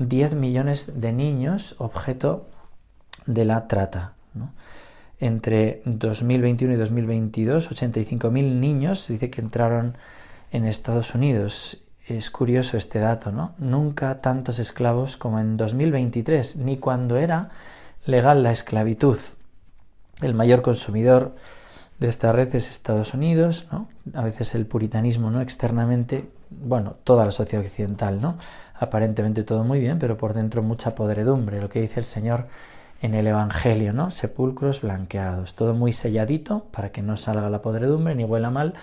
10 0.00 0.34
millones 0.34 1.00
de 1.00 1.12
niños 1.12 1.76
objeto 1.78 2.48
de 3.26 3.44
la 3.44 3.68
trata. 3.68 4.15
Entre 5.18 5.82
2021 5.86 6.74
y 6.74 6.76
2022, 6.76 7.70
85.000 7.70 8.30
niños 8.60 9.08
dice 9.08 9.30
que 9.30 9.40
entraron 9.40 9.96
en 10.50 10.66
Estados 10.66 11.14
Unidos. 11.14 11.82
Es 12.06 12.30
curioso 12.30 12.76
este 12.76 12.98
dato, 13.00 13.32
¿no? 13.32 13.54
Nunca 13.58 14.20
tantos 14.20 14.58
esclavos 14.58 15.16
como 15.16 15.40
en 15.40 15.56
2023, 15.56 16.56
ni 16.56 16.76
cuando 16.76 17.16
era 17.16 17.50
legal 18.04 18.42
la 18.42 18.52
esclavitud. 18.52 19.18
El 20.22 20.34
mayor 20.34 20.62
consumidor 20.62 21.34
de 21.98 22.08
esta 22.08 22.30
red 22.32 22.54
es 22.54 22.70
Estados 22.70 23.14
Unidos, 23.14 23.66
¿no? 23.72 23.88
A 24.14 24.22
veces 24.22 24.54
el 24.54 24.66
puritanismo, 24.66 25.30
¿no? 25.30 25.40
Externamente, 25.40 26.28
bueno, 26.50 26.96
toda 27.04 27.24
la 27.24 27.32
sociedad 27.32 27.64
occidental, 27.64 28.20
¿no? 28.20 28.36
Aparentemente 28.78 29.44
todo 29.44 29.64
muy 29.64 29.80
bien, 29.80 29.98
pero 29.98 30.16
por 30.16 30.34
dentro 30.34 30.62
mucha 30.62 30.94
podredumbre, 30.94 31.60
lo 31.60 31.70
que 31.70 31.80
dice 31.80 32.00
el 32.00 32.06
Señor 32.06 32.46
en 33.02 33.14
el 33.14 33.26
Evangelio, 33.26 33.92
¿no? 33.92 34.10
Sepulcros 34.10 34.82
blanqueados, 34.82 35.54
todo 35.54 35.74
muy 35.74 35.92
selladito 35.92 36.64
para 36.70 36.90
que 36.90 37.02
no 37.02 37.16
salga 37.16 37.50
la 37.50 37.62
podredumbre 37.62 38.14
ni 38.14 38.24
huela 38.24 38.50
mal, 38.50 38.74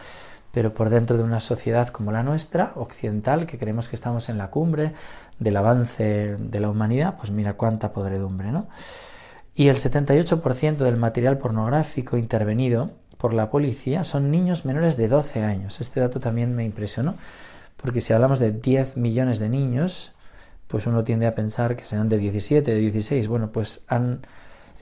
pero 0.52 0.74
por 0.74 0.90
dentro 0.90 1.18
de 1.18 1.24
una 1.24 1.40
sociedad 1.40 1.88
como 1.90 2.12
la 2.12 2.22
nuestra, 2.22 2.74
occidental, 2.76 3.48
que 3.48 3.58
creemos 3.58 3.90
que 3.90 3.96
estamos 3.96 4.30
en 4.30 4.38
la 4.38 4.52
cumbre 4.52 4.94
del 5.40 5.58
avance 5.58 6.36
de 6.38 6.60
la 6.60 6.70
humanidad, 6.70 7.18
pues 7.18 7.32
mira 7.32 7.54
cuánta 7.54 7.92
podredumbre, 7.92 8.52
¿no? 8.52 8.68
Y 9.56 9.68
el 9.68 9.78
78% 9.78 10.78
del 10.78 10.98
material 10.98 11.38
pornográfico 11.38 12.18
intervenido 12.18 12.92
por 13.18 13.34
la 13.34 13.50
policía 13.50 14.04
son 14.04 14.32
niños 14.32 14.66
menores 14.66 14.98
de 14.98 15.08
12 15.08 15.44
años. 15.44 15.80
Este 15.80 16.00
dato 16.00 16.20
también 16.20 16.56
me 16.56 16.66
impresionó, 16.66 17.16
porque 17.78 18.02
si 18.02 18.14
hablamos 18.14 18.40
de 18.40 18.52
10 18.52 18.98
millones 18.98 19.40
de 19.40 19.50
niños, 19.50 20.12
pues 20.68 20.88
uno 20.88 21.04
tiende 21.04 21.28
a 21.28 21.36
pensar 21.36 21.76
que 21.76 21.84
serán 21.84 22.10
de 22.10 22.18
17, 22.18 22.74
de 22.74 22.80
16. 22.80 23.28
Bueno, 23.28 23.52
pues 23.52 23.84
han 23.88 24.22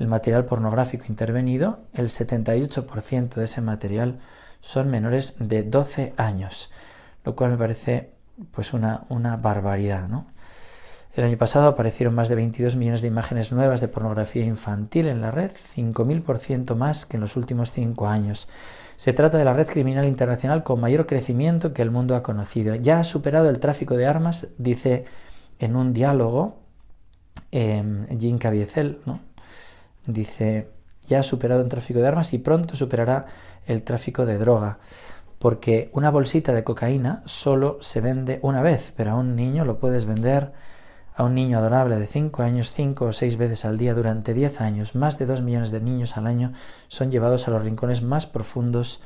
el 0.02 0.08
material 0.08 0.46
pornográfico 0.46 1.06
intervenido, 1.10 1.82
el 1.94 2.10
78% 2.10 3.36
de 3.36 3.46
ese 3.46 3.62
material 3.62 4.20
son 4.60 4.90
menores 4.90 5.36
de 5.38 5.62
12 5.62 6.14
años, 6.18 6.72
lo 7.24 7.36
cual 7.36 7.52
me 7.52 7.58
parece 7.58 8.10
pues 8.52 8.74
una, 8.74 9.04
una 9.10 9.38
barbaridad, 9.38 10.08
¿no? 10.08 10.26
El 11.14 11.26
año 11.26 11.38
pasado 11.38 11.68
aparecieron 11.68 12.16
más 12.16 12.30
de 12.30 12.36
22 12.36 12.78
millones 12.78 13.02
de 13.02 13.10
imágenes 13.10 13.52
nuevas 13.52 13.80
de 13.80 13.90
pornografía 13.90 14.44
infantil 14.44 15.08
en 15.08 15.22
la 15.22 15.30
red, 15.30 15.52
5.000% 15.52 16.74
más 16.76 17.06
que 17.06 17.18
en 17.18 17.22
los 17.22 17.36
últimos 17.36 17.72
cinco 17.72 18.08
años. 18.08 18.48
Se 18.96 19.14
trata 19.14 19.38
de 19.38 19.44
la 19.44 19.54
red 19.54 19.68
criminal 19.68 20.06
internacional 20.06 20.64
con 20.64 20.80
mayor 20.80 21.06
crecimiento 21.06 21.74
que 21.74 21.82
el 21.82 21.92
mundo 21.92 22.16
ha 22.16 22.24
conocido. 22.24 22.76
Ya 22.76 23.00
ha 23.00 23.04
superado 23.04 23.50
el 23.50 23.60
tráfico 23.60 23.98
de 23.98 24.08
armas, 24.08 24.48
dice 24.58 25.06
en 25.62 25.76
un 25.76 25.94
diálogo 25.94 26.58
eh, 27.52 27.84
Jean 28.18 28.38
Caviezel, 28.40 29.00
dice, 30.08 30.70
ya 31.06 31.20
ha 31.20 31.24
superado 31.24 31.62
el 31.62 31.70
tráfico 31.70 32.00
de 32.00 32.08
armas 32.08 32.34
y 32.34 32.40
pronto 32.40 32.76
superará 32.76 33.28
el 33.68 33.84
tráfico 33.84 34.26
de 34.26 34.40
droga, 34.40 34.80
porque 35.38 35.92
una 35.94 36.10
bolsita 36.10 36.54
de 36.54 36.64
cocaína 36.64 37.22
solo 37.26 37.78
se 37.80 38.02
vende 38.02 38.40
una 38.42 38.62
vez, 38.62 38.92
pero 38.98 39.12
a 39.12 39.16
un 39.16 39.36
niño 39.36 39.64
lo 39.64 39.80
puedes 39.80 40.06
vender 40.06 40.52
a 41.16 41.24
un 41.24 41.36
niño 41.36 41.60
adorable 41.60 41.98
de 41.98 42.08
5 42.08 42.42
años 42.42 42.72
5 42.72 43.06
o 43.06 43.14
6 43.14 43.38
veces 43.38 43.64
al 43.66 43.78
día 43.78 43.94
durante 43.94 44.34
10 44.34 44.62
años, 44.62 44.96
más 44.96 45.20
de 45.20 45.28
2 45.28 45.42
millones 45.42 45.70
de 45.70 45.80
niños 45.80 46.18
al 46.18 46.26
año 46.26 46.54
son 46.88 47.12
llevados 47.12 47.48
a 47.48 47.52
los 47.52 47.64
rincones 47.64 48.02
más 48.02 48.26
profundos 48.26 49.00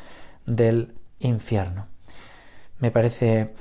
del 0.45 0.95
infierno. 1.19 1.87
Me 2.79 2.91
parece 2.91 3.53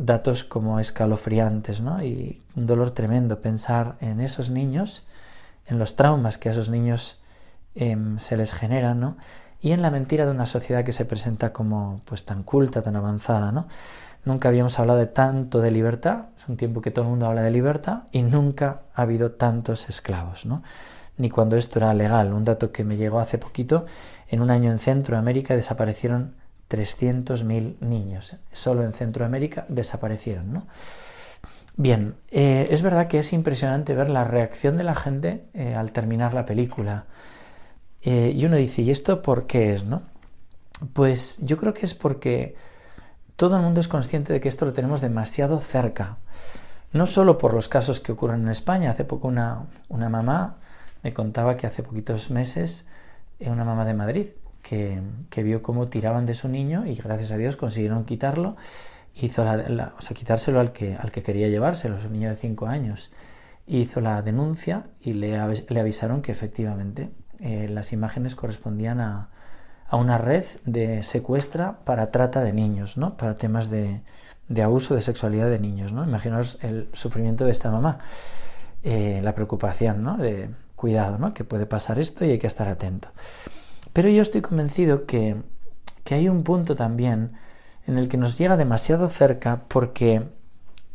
datos 0.00 0.44
como 0.44 0.80
escalofriantes, 0.80 1.80
¿no? 1.80 2.02
Y 2.02 2.42
un 2.56 2.66
dolor 2.66 2.90
tremendo 2.92 3.40
pensar 3.40 3.96
en 4.00 4.20
esos 4.20 4.50
niños, 4.50 5.04
en 5.66 5.78
los 5.78 5.94
traumas 5.94 6.38
que 6.38 6.48
a 6.48 6.52
esos 6.52 6.70
niños 6.70 7.18
em, 7.74 8.18
se 8.18 8.36
les 8.36 8.52
generan, 8.52 8.98
¿no? 8.98 9.16
Y 9.60 9.72
en 9.72 9.82
la 9.82 9.90
mentira 9.90 10.24
de 10.24 10.30
una 10.30 10.46
sociedad 10.46 10.84
que 10.84 10.94
se 10.94 11.04
presenta 11.04 11.52
como 11.52 12.00
pues 12.06 12.24
tan 12.24 12.42
culta, 12.42 12.82
tan 12.82 12.96
avanzada, 12.96 13.52
¿no? 13.52 13.68
Nunca 14.24 14.48
habíamos 14.48 14.78
hablado 14.78 15.06
tanto 15.08 15.60
de 15.60 15.70
libertad, 15.70 16.26
es 16.36 16.48
un 16.48 16.56
tiempo 16.56 16.80
que 16.80 16.90
todo 16.90 17.04
el 17.04 17.10
mundo 17.10 17.26
habla 17.26 17.42
de 17.42 17.50
libertad 17.50 18.04
y 18.10 18.22
nunca 18.22 18.82
ha 18.94 19.02
habido 19.02 19.32
tantos 19.32 19.88
esclavos, 19.88 20.46
¿no? 20.46 20.62
Ni 21.18 21.28
cuando 21.28 21.56
esto 21.56 21.78
era 21.78 21.92
legal. 21.92 22.32
Un 22.32 22.44
dato 22.44 22.72
que 22.72 22.84
me 22.84 22.96
llegó 22.96 23.20
hace 23.20 23.36
poquito, 23.36 23.84
en 24.28 24.40
un 24.40 24.50
año 24.50 24.70
en 24.70 24.78
Centroamérica 24.78 25.54
desaparecieron 25.54 26.39
300.000 26.70 27.80
niños. 27.80 28.36
Solo 28.52 28.84
en 28.84 28.92
Centroamérica 28.92 29.66
desaparecieron, 29.68 30.52
¿no? 30.52 30.66
Bien, 31.76 32.14
eh, 32.30 32.68
es 32.70 32.82
verdad 32.82 33.08
que 33.08 33.18
es 33.18 33.32
impresionante 33.32 33.94
ver 33.94 34.10
la 34.10 34.24
reacción 34.24 34.76
de 34.76 34.84
la 34.84 34.94
gente 34.94 35.44
eh, 35.54 35.74
al 35.74 35.92
terminar 35.92 36.34
la 36.34 36.46
película. 36.46 37.06
Eh, 38.02 38.32
y 38.34 38.44
uno 38.44 38.56
dice, 38.56 38.82
¿y 38.82 38.90
esto 38.90 39.22
por 39.22 39.46
qué 39.46 39.74
es, 39.74 39.84
no? 39.84 40.02
Pues 40.92 41.38
yo 41.40 41.56
creo 41.56 41.74
que 41.74 41.86
es 41.86 41.94
porque 41.94 42.54
todo 43.36 43.56
el 43.56 43.62
mundo 43.62 43.80
es 43.80 43.88
consciente 43.88 44.32
de 44.32 44.40
que 44.40 44.48
esto 44.48 44.64
lo 44.66 44.72
tenemos 44.72 45.00
demasiado 45.00 45.60
cerca. 45.60 46.18
No 46.92 47.06
solo 47.06 47.38
por 47.38 47.54
los 47.54 47.68
casos 47.68 48.00
que 48.00 48.12
ocurren 48.12 48.42
en 48.42 48.48
España. 48.48 48.90
Hace 48.90 49.04
poco 49.04 49.28
una, 49.28 49.66
una 49.88 50.08
mamá 50.08 50.56
me 51.02 51.14
contaba 51.14 51.56
que 51.56 51.66
hace 51.66 51.82
poquitos 51.82 52.30
meses, 52.30 52.86
una 53.38 53.64
mamá 53.64 53.84
de 53.84 53.94
Madrid, 53.94 54.26
que, 54.62 55.00
vio 55.42 55.62
cómo 55.62 55.88
tiraban 55.88 56.26
de 56.26 56.34
su 56.34 56.48
niño 56.48 56.86
y 56.86 56.94
gracias 56.94 57.32
a 57.32 57.36
Dios 57.36 57.56
consiguieron 57.56 58.04
quitarlo, 58.04 58.56
hizo 59.14 59.42
o 59.42 60.02
sea, 60.02 60.16
quitárselo 60.16 60.60
al 60.60 60.72
que, 60.72 60.96
al 60.96 61.10
que 61.10 61.22
quería 61.22 61.48
llevárselo, 61.48 62.00
su 62.00 62.10
niño 62.10 62.30
de 62.30 62.36
5 62.36 62.66
años. 62.66 63.10
Hizo 63.66 64.00
la 64.00 64.22
denuncia 64.22 64.86
y 65.00 65.14
le, 65.14 65.38
le 65.68 65.80
avisaron 65.80 66.22
que 66.22 66.32
efectivamente 66.32 67.10
eh, 67.38 67.68
las 67.68 67.92
imágenes 67.92 68.34
correspondían 68.34 69.00
a, 69.00 69.28
a 69.88 69.96
una 69.96 70.18
red 70.18 70.44
de 70.64 71.02
secuestra 71.02 71.80
para 71.84 72.10
trata 72.10 72.42
de 72.42 72.52
niños, 72.52 72.96
¿no? 72.96 73.16
Para 73.16 73.36
temas 73.36 73.70
de, 73.70 74.00
de 74.48 74.62
abuso 74.62 74.94
de 74.94 75.00
sexualidad 75.00 75.48
de 75.48 75.58
niños, 75.58 75.92
¿no? 75.92 76.04
Imaginaos 76.04 76.58
el 76.62 76.88
sufrimiento 76.92 77.44
de 77.44 77.52
esta 77.52 77.70
mamá, 77.70 77.98
eh, 78.82 79.20
la 79.22 79.34
preocupación, 79.34 80.02
¿no? 80.02 80.16
De 80.16 80.50
cuidado, 80.76 81.18
¿no? 81.18 81.32
Que 81.34 81.44
puede 81.44 81.66
pasar 81.66 81.98
esto 81.98 82.24
y 82.24 82.30
hay 82.30 82.38
que 82.38 82.46
estar 82.48 82.68
atento. 82.68 83.08
Pero 83.92 84.08
yo 84.08 84.22
estoy 84.22 84.40
convencido 84.40 85.06
que, 85.06 85.36
que 86.04 86.14
hay 86.14 86.28
un 86.28 86.42
punto 86.42 86.74
también 86.74 87.32
en 87.86 87.98
el 87.98 88.08
que 88.08 88.16
nos 88.16 88.38
llega 88.38 88.56
demasiado 88.56 89.08
cerca 89.08 89.62
porque 89.68 90.22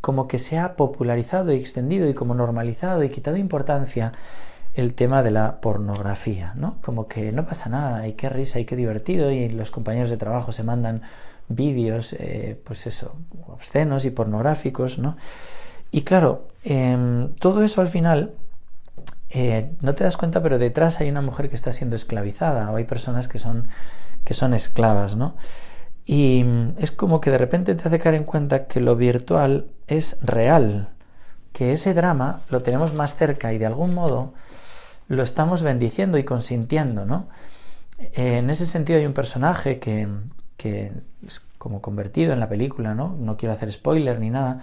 como 0.00 0.28
que 0.28 0.38
se 0.38 0.58
ha 0.58 0.76
popularizado 0.76 1.52
y 1.52 1.56
extendido 1.56 2.08
y 2.08 2.14
como 2.14 2.34
normalizado 2.34 3.02
y 3.02 3.10
quitado 3.10 3.36
importancia 3.36 4.12
el 4.76 4.94
tema 4.94 5.22
de 5.22 5.30
la 5.30 5.60
pornografía, 5.60 6.52
¿no? 6.54 6.76
Como 6.82 7.08
que 7.08 7.32
no 7.32 7.46
pasa 7.46 7.70
nada, 7.70 8.06
y 8.06 8.12
qué 8.12 8.28
risa, 8.28 8.60
y 8.60 8.66
qué 8.66 8.76
divertido, 8.76 9.30
y 9.30 9.48
los 9.48 9.70
compañeros 9.70 10.10
de 10.10 10.18
trabajo 10.18 10.52
se 10.52 10.62
mandan 10.62 11.00
vídeos, 11.48 12.14
eh, 12.18 12.60
pues 12.62 12.86
eso, 12.86 13.16
obscenos 13.48 14.04
y 14.04 14.10
pornográficos, 14.10 14.98
¿no? 14.98 15.16
Y 15.90 16.02
claro, 16.02 16.48
em, 16.62 17.32
todo 17.36 17.62
eso 17.62 17.80
al 17.80 17.88
final, 17.88 18.32
eh, 19.30 19.72
no 19.80 19.94
te 19.94 20.04
das 20.04 20.16
cuenta, 20.16 20.42
pero 20.42 20.58
detrás 20.58 21.00
hay 21.00 21.08
una 21.10 21.22
mujer 21.22 21.48
que 21.48 21.56
está 21.56 21.72
siendo 21.72 21.96
esclavizada, 21.96 22.70
o 22.70 22.76
hay 22.76 22.84
personas 22.84 23.28
que 23.28 23.38
son, 23.38 23.68
que 24.24 24.34
son 24.34 24.54
esclavas, 24.54 25.16
¿no? 25.16 25.36
Y 26.04 26.44
mm, 26.44 26.74
es 26.78 26.92
como 26.92 27.20
que 27.20 27.30
de 27.30 27.38
repente 27.38 27.74
te 27.74 27.86
hace 27.86 27.98
caer 27.98 28.14
en 28.14 28.24
cuenta 28.24 28.66
que 28.66 28.80
lo 28.80 28.96
virtual 28.96 29.66
es 29.88 30.18
real, 30.22 30.90
que 31.52 31.72
ese 31.72 31.94
drama 31.94 32.40
lo 32.50 32.62
tenemos 32.62 32.94
más 32.94 33.16
cerca 33.16 33.52
y 33.52 33.58
de 33.58 33.66
algún 33.66 33.94
modo 33.94 34.34
lo 35.08 35.22
estamos 35.22 35.62
bendiciendo 35.62 36.18
y 36.18 36.24
consintiendo, 36.24 37.04
¿no? 37.06 37.28
En 37.98 38.50
ese 38.50 38.66
sentido 38.66 38.98
hay 38.98 39.06
un 39.06 39.14
personaje 39.14 39.78
que, 39.78 40.06
que 40.56 40.92
es 41.26 41.40
como 41.58 41.80
convertido 41.80 42.32
en 42.32 42.40
la 42.40 42.48
película, 42.48 42.94
¿no? 42.94 43.16
No 43.18 43.36
quiero 43.36 43.52
hacer 43.54 43.72
spoiler 43.72 44.20
ni 44.20 44.30
nada, 44.30 44.60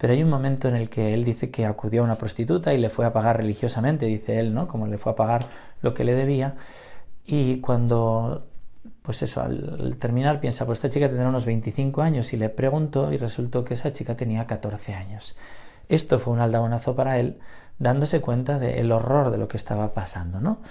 pero 0.00 0.14
hay 0.14 0.22
un 0.22 0.30
momento 0.30 0.66
en 0.66 0.76
el 0.76 0.88
que 0.88 1.12
él 1.12 1.24
dice 1.24 1.50
que 1.50 1.66
acudió 1.66 2.00
a 2.00 2.04
una 2.04 2.16
prostituta 2.16 2.72
y 2.72 2.78
le 2.78 2.88
fue 2.88 3.04
a 3.04 3.12
pagar 3.12 3.36
religiosamente, 3.36 4.06
dice 4.06 4.40
él, 4.40 4.54
¿no? 4.54 4.66
Como 4.66 4.86
le 4.86 4.96
fue 4.96 5.12
a 5.12 5.14
pagar 5.14 5.48
lo 5.82 5.92
que 5.92 6.04
le 6.04 6.14
debía. 6.14 6.54
Y 7.26 7.60
cuando, 7.60 8.46
pues 9.02 9.20
eso, 9.20 9.42
al, 9.42 9.96
terminar 9.98 10.40
piensa, 10.40 10.64
pues 10.64 10.78
esta 10.78 10.88
chica 10.88 11.06
tendrá 11.06 11.28
unos 11.28 11.44
25 11.44 12.00
años 12.00 12.32
y 12.32 12.38
le 12.38 12.48
preguntó 12.48 13.12
y 13.12 13.18
resultó 13.18 13.62
que 13.62 13.74
esa 13.74 13.92
chica 13.92 14.16
tenía 14.16 14.46
14 14.46 14.94
años. 14.94 15.36
Esto 15.90 16.18
fue 16.18 16.32
un 16.32 16.40
aldabonazo 16.40 16.96
para 16.96 17.18
él 17.18 17.38
dándose 17.78 18.22
cuenta 18.22 18.58
del 18.58 18.92
horror 18.92 19.30
de 19.30 19.36
lo 19.36 19.48
que 19.48 19.58
estaba 19.58 19.92
pasando, 19.92 20.40
¿no? 20.40 20.62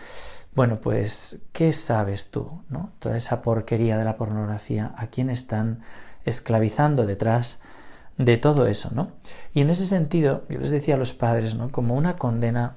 Bueno, 0.55 0.81
pues, 0.81 1.39
¿qué 1.51 1.71
sabes 1.71 2.31
tú, 2.31 2.63
¿no? 2.69 2.93
Toda 2.97 3.15
esa 3.15 3.43
porquería 3.43 3.95
de 3.99 4.05
la 4.05 4.17
pornografía, 4.17 4.91
¿a 4.97 5.05
quién 5.07 5.29
están 5.29 5.81
esclavizando 6.25 7.05
detrás 7.05 7.59
de 8.19 8.37
todo 8.37 8.67
eso, 8.67 8.89
¿no? 8.93 9.07
Y 9.53 9.61
en 9.61 9.69
ese 9.69 9.87
sentido, 9.87 10.43
yo 10.49 10.59
les 10.59 10.71
decía 10.71 10.95
a 10.95 10.97
los 10.97 11.13
padres, 11.13 11.55
¿no? 11.55 11.71
Como 11.71 11.95
una 11.95 12.17
condena 12.17 12.75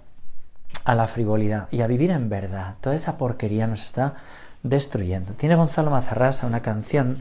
a 0.84 0.94
la 0.94 1.08
frivolidad 1.08 1.68
y 1.72 1.82
a 1.82 1.88
vivir 1.88 2.12
en 2.12 2.28
verdad. 2.28 2.76
Toda 2.80 2.94
esa 2.94 3.18
porquería 3.18 3.66
nos 3.66 3.82
está 3.82 4.14
destruyendo. 4.62 5.32
Tiene 5.34 5.56
Gonzalo 5.56 5.90
Mazarrasa 5.90 6.46
una 6.46 6.62
canción 6.62 7.18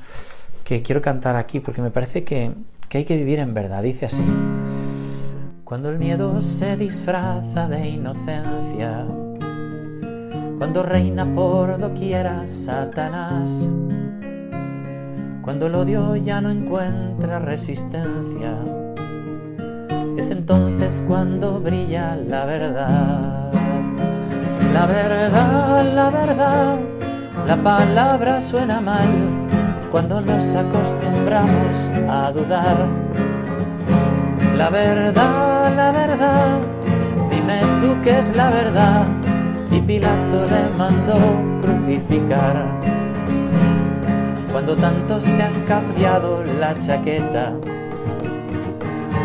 que 0.63 0.83
quiero 0.83 1.01
cantar 1.01 1.35
aquí 1.35 1.59
porque 1.59 1.81
me 1.81 1.89
parece 1.89 2.23
que, 2.23 2.53
que 2.89 2.99
hay 2.99 3.05
que 3.05 3.17
vivir 3.17 3.39
en 3.39 3.55
verdad. 3.55 3.81
Dice 3.81 4.05
así. 4.05 4.23
Cuando 5.63 5.89
el 5.89 5.97
miedo 5.97 6.41
se 6.41 6.77
disfraza 6.77 7.67
de 7.67 7.87
inocencia, 7.87 9.07
cuando 10.59 10.83
reina 10.83 11.25
por 11.33 11.79
doquiera 11.79 12.45
Satanás, 12.45 13.67
cuando 15.41 15.67
el 15.67 15.75
odio 15.75 16.15
ya 16.15 16.39
no 16.39 16.50
encuentra 16.50 17.39
resistencia, 17.39 18.53
es 20.17 20.29
entonces 20.29 21.03
cuando 21.07 21.60
brilla 21.60 22.15
la 22.15 22.45
verdad. 22.45 23.51
La 24.74 24.86
verdad, 24.86 25.93
la 25.93 26.10
verdad, 26.10 26.75
la 27.48 27.57
palabra 27.57 28.39
suena 28.39 28.79
mal 28.81 29.10
cuando 29.91 30.21
nos 30.21 30.55
acostumbramos 30.55 31.75
a 32.07 32.31
dudar. 32.31 32.88
La 34.55 34.69
verdad, 34.69 35.75
la 35.75 35.91
verdad, 35.91 36.60
dime 37.29 37.62
tú 37.81 37.98
qué 38.03 38.19
es 38.19 38.36
la 38.36 38.50
verdad. 38.51 39.05
Y 39.71 39.81
Pilato 39.81 40.45
le 40.45 40.77
mandó 40.77 41.17
crucificar. 41.62 43.00
Cuando 44.51 44.75
tanto 44.75 45.20
se 45.20 45.41
han 45.41 45.62
cambiado 45.65 46.43
la 46.60 46.77
chaqueta, 46.77 47.53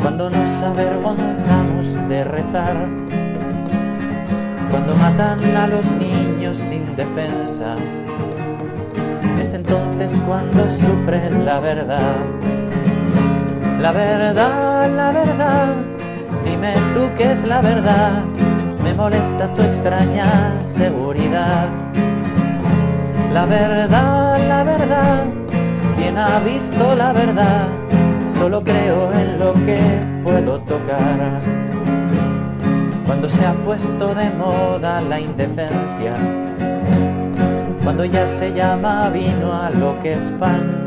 cuando 0.00 0.30
nos 0.30 0.62
avergonzamos 0.62 2.08
de 2.08 2.22
rezar, 2.22 2.76
cuando 4.70 4.94
matan 4.94 5.56
a 5.56 5.66
los 5.66 5.84
niños 5.92 6.56
sin 6.56 6.94
defensa, 6.94 7.74
es 9.40 9.52
entonces 9.52 10.20
cuando 10.26 10.70
sufren 10.70 11.44
la 11.44 11.58
verdad. 11.58 12.16
La 13.80 13.92
verdad, 13.92 14.90
la 14.90 15.10
verdad, 15.10 15.74
dime 16.44 16.72
tú 16.94 17.10
qué 17.16 17.32
es 17.32 17.44
la 17.44 17.60
verdad, 17.60 18.24
me 18.82 18.94
molesta 18.94 19.52
tu 19.54 19.62
extraña 19.62 20.52
seguridad. 20.62 21.68
La 23.36 23.44
verdad, 23.44 24.48
la 24.48 24.64
verdad, 24.64 25.24
quien 25.94 26.16
ha 26.16 26.38
visto 26.40 26.96
la 26.96 27.12
verdad, 27.12 27.68
solo 28.34 28.64
creo 28.64 29.12
en 29.12 29.38
lo 29.38 29.52
que 29.52 29.78
puedo 30.22 30.58
tocar. 30.60 31.42
Cuando 33.04 33.28
se 33.28 33.44
ha 33.44 33.52
puesto 33.52 34.14
de 34.14 34.30
moda 34.30 35.02
la 35.02 35.20
indecencia, 35.20 36.14
cuando 37.84 38.06
ya 38.06 38.26
se 38.26 38.54
llama 38.54 39.10
vino 39.10 39.52
a 39.52 39.68
lo 39.68 40.00
que 40.00 40.14
es 40.14 40.32
pan, 40.40 40.86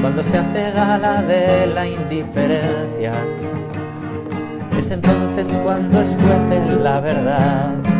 cuando 0.00 0.22
se 0.22 0.38
hace 0.38 0.70
gala 0.70 1.20
de 1.20 1.66
la 1.66 1.86
indiferencia, 1.86 3.12
es 4.78 4.90
entonces 4.90 5.60
cuando 5.62 6.00
escuece 6.00 6.64
la 6.82 7.00
verdad. 7.00 7.99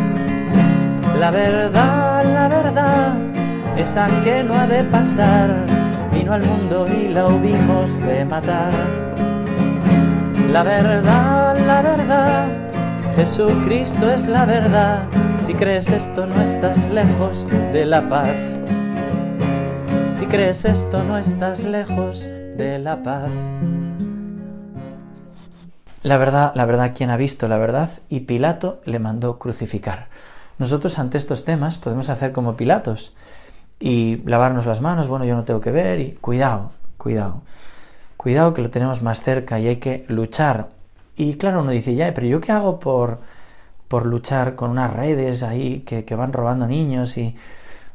La 1.21 1.29
verdad, 1.29 2.25
la 2.25 2.47
verdad, 2.47 3.13
esa 3.77 4.07
que 4.23 4.43
no 4.43 4.55
ha 4.55 4.65
de 4.65 4.83
pasar, 4.85 5.55
vino 6.11 6.33
al 6.33 6.41
mundo 6.41 6.87
y 6.87 7.09
la 7.09 7.27
hubimos 7.27 7.99
de 7.99 8.25
matar. 8.25 8.73
La 10.51 10.63
verdad, 10.63 11.55
la 11.59 11.81
verdad, 11.83 12.47
Jesucristo 13.15 14.11
es 14.11 14.27
la 14.27 14.45
verdad. 14.45 15.03
Si 15.45 15.53
crees 15.53 15.91
esto 15.91 16.25
no 16.25 16.41
estás 16.41 16.89
lejos 16.89 17.47
de 17.71 17.85
la 17.85 18.09
paz. 18.09 18.37
Si 20.17 20.25
crees 20.25 20.65
esto 20.65 21.03
no 21.03 21.19
estás 21.19 21.63
lejos 21.63 22.27
de 22.57 22.79
la 22.79 23.03
paz. 23.03 23.29
La 26.01 26.17
verdad, 26.17 26.51
la 26.55 26.65
verdad, 26.65 26.93
¿quién 26.95 27.11
ha 27.11 27.17
visto 27.17 27.47
la 27.47 27.59
verdad? 27.59 27.91
Y 28.09 28.21
Pilato 28.21 28.81
le 28.85 28.97
mandó 28.97 29.37
crucificar. 29.37 30.10
Nosotros 30.61 30.99
ante 30.99 31.17
estos 31.17 31.43
temas 31.43 31.79
podemos 31.79 32.09
hacer 32.09 32.33
como 32.33 32.55
Pilatos 32.55 33.15
y 33.79 34.17
lavarnos 34.29 34.67
las 34.67 34.79
manos, 34.79 35.07
bueno, 35.07 35.25
yo 35.25 35.33
no 35.35 35.43
tengo 35.43 35.59
que 35.59 35.71
ver 35.71 35.99
y 35.99 36.11
cuidado, 36.11 36.69
cuidado. 36.99 37.41
Cuidado 38.15 38.53
que 38.53 38.61
lo 38.61 38.69
tenemos 38.69 39.01
más 39.01 39.21
cerca 39.21 39.59
y 39.59 39.67
hay 39.67 39.77
que 39.77 40.05
luchar. 40.07 40.67
Y 41.15 41.33
claro, 41.37 41.61
uno 41.61 41.71
dice, 41.71 41.95
ya, 41.95 42.13
pero 42.13 42.27
¿yo 42.27 42.39
qué 42.41 42.51
hago 42.51 42.79
por, 42.79 43.17
por 43.87 44.05
luchar 44.05 44.53
con 44.53 44.69
unas 44.69 44.93
redes 44.93 45.41
ahí 45.41 45.79
que, 45.79 46.05
que 46.05 46.13
van 46.13 46.31
robando 46.31 46.67
niños? 46.67 47.17
Y 47.17 47.35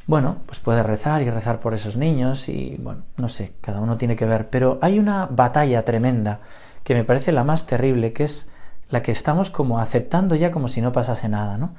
bueno, 0.09 0.39
pues 0.45 0.59
puede 0.59 0.83
rezar 0.83 1.23
y 1.23 1.31
rezar 1.31 1.61
por 1.61 1.73
esos 1.73 1.97
niños 1.97 2.49
y 2.49 2.75
bueno, 2.81 3.03
no 3.17 3.29
sé, 3.29 3.53
cada 3.61 3.79
uno 3.79 3.97
tiene 3.97 4.17
que 4.17 4.27
ver. 4.27 4.51
Pero 4.51 4.81
hay 4.83 4.99
una 4.99 5.27
batalla 5.27 5.85
tremenda 5.85 6.41
que 6.83 6.95
me 6.97 7.05
parece 7.05 7.31
la 7.31 7.45
más 7.45 7.65
terrible, 7.65 8.13
que 8.13 8.25
es 8.25 8.49
la 8.91 9.03
que 9.05 9.13
estamos 9.13 9.51
como 9.51 9.79
aceptando 9.79 10.35
ya 10.35 10.51
como 10.51 10.67
si 10.67 10.81
no 10.81 10.91
pasase 10.91 11.29
nada, 11.29 11.59
¿no? 11.59 11.71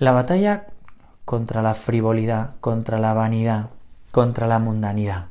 La 0.00 0.12
batalla 0.12 0.64
contra 1.26 1.60
la 1.60 1.74
frivolidad, 1.74 2.52
contra 2.62 2.98
la 2.98 3.12
vanidad, 3.12 3.66
contra 4.12 4.46
la 4.46 4.58
mundanidad. 4.58 5.26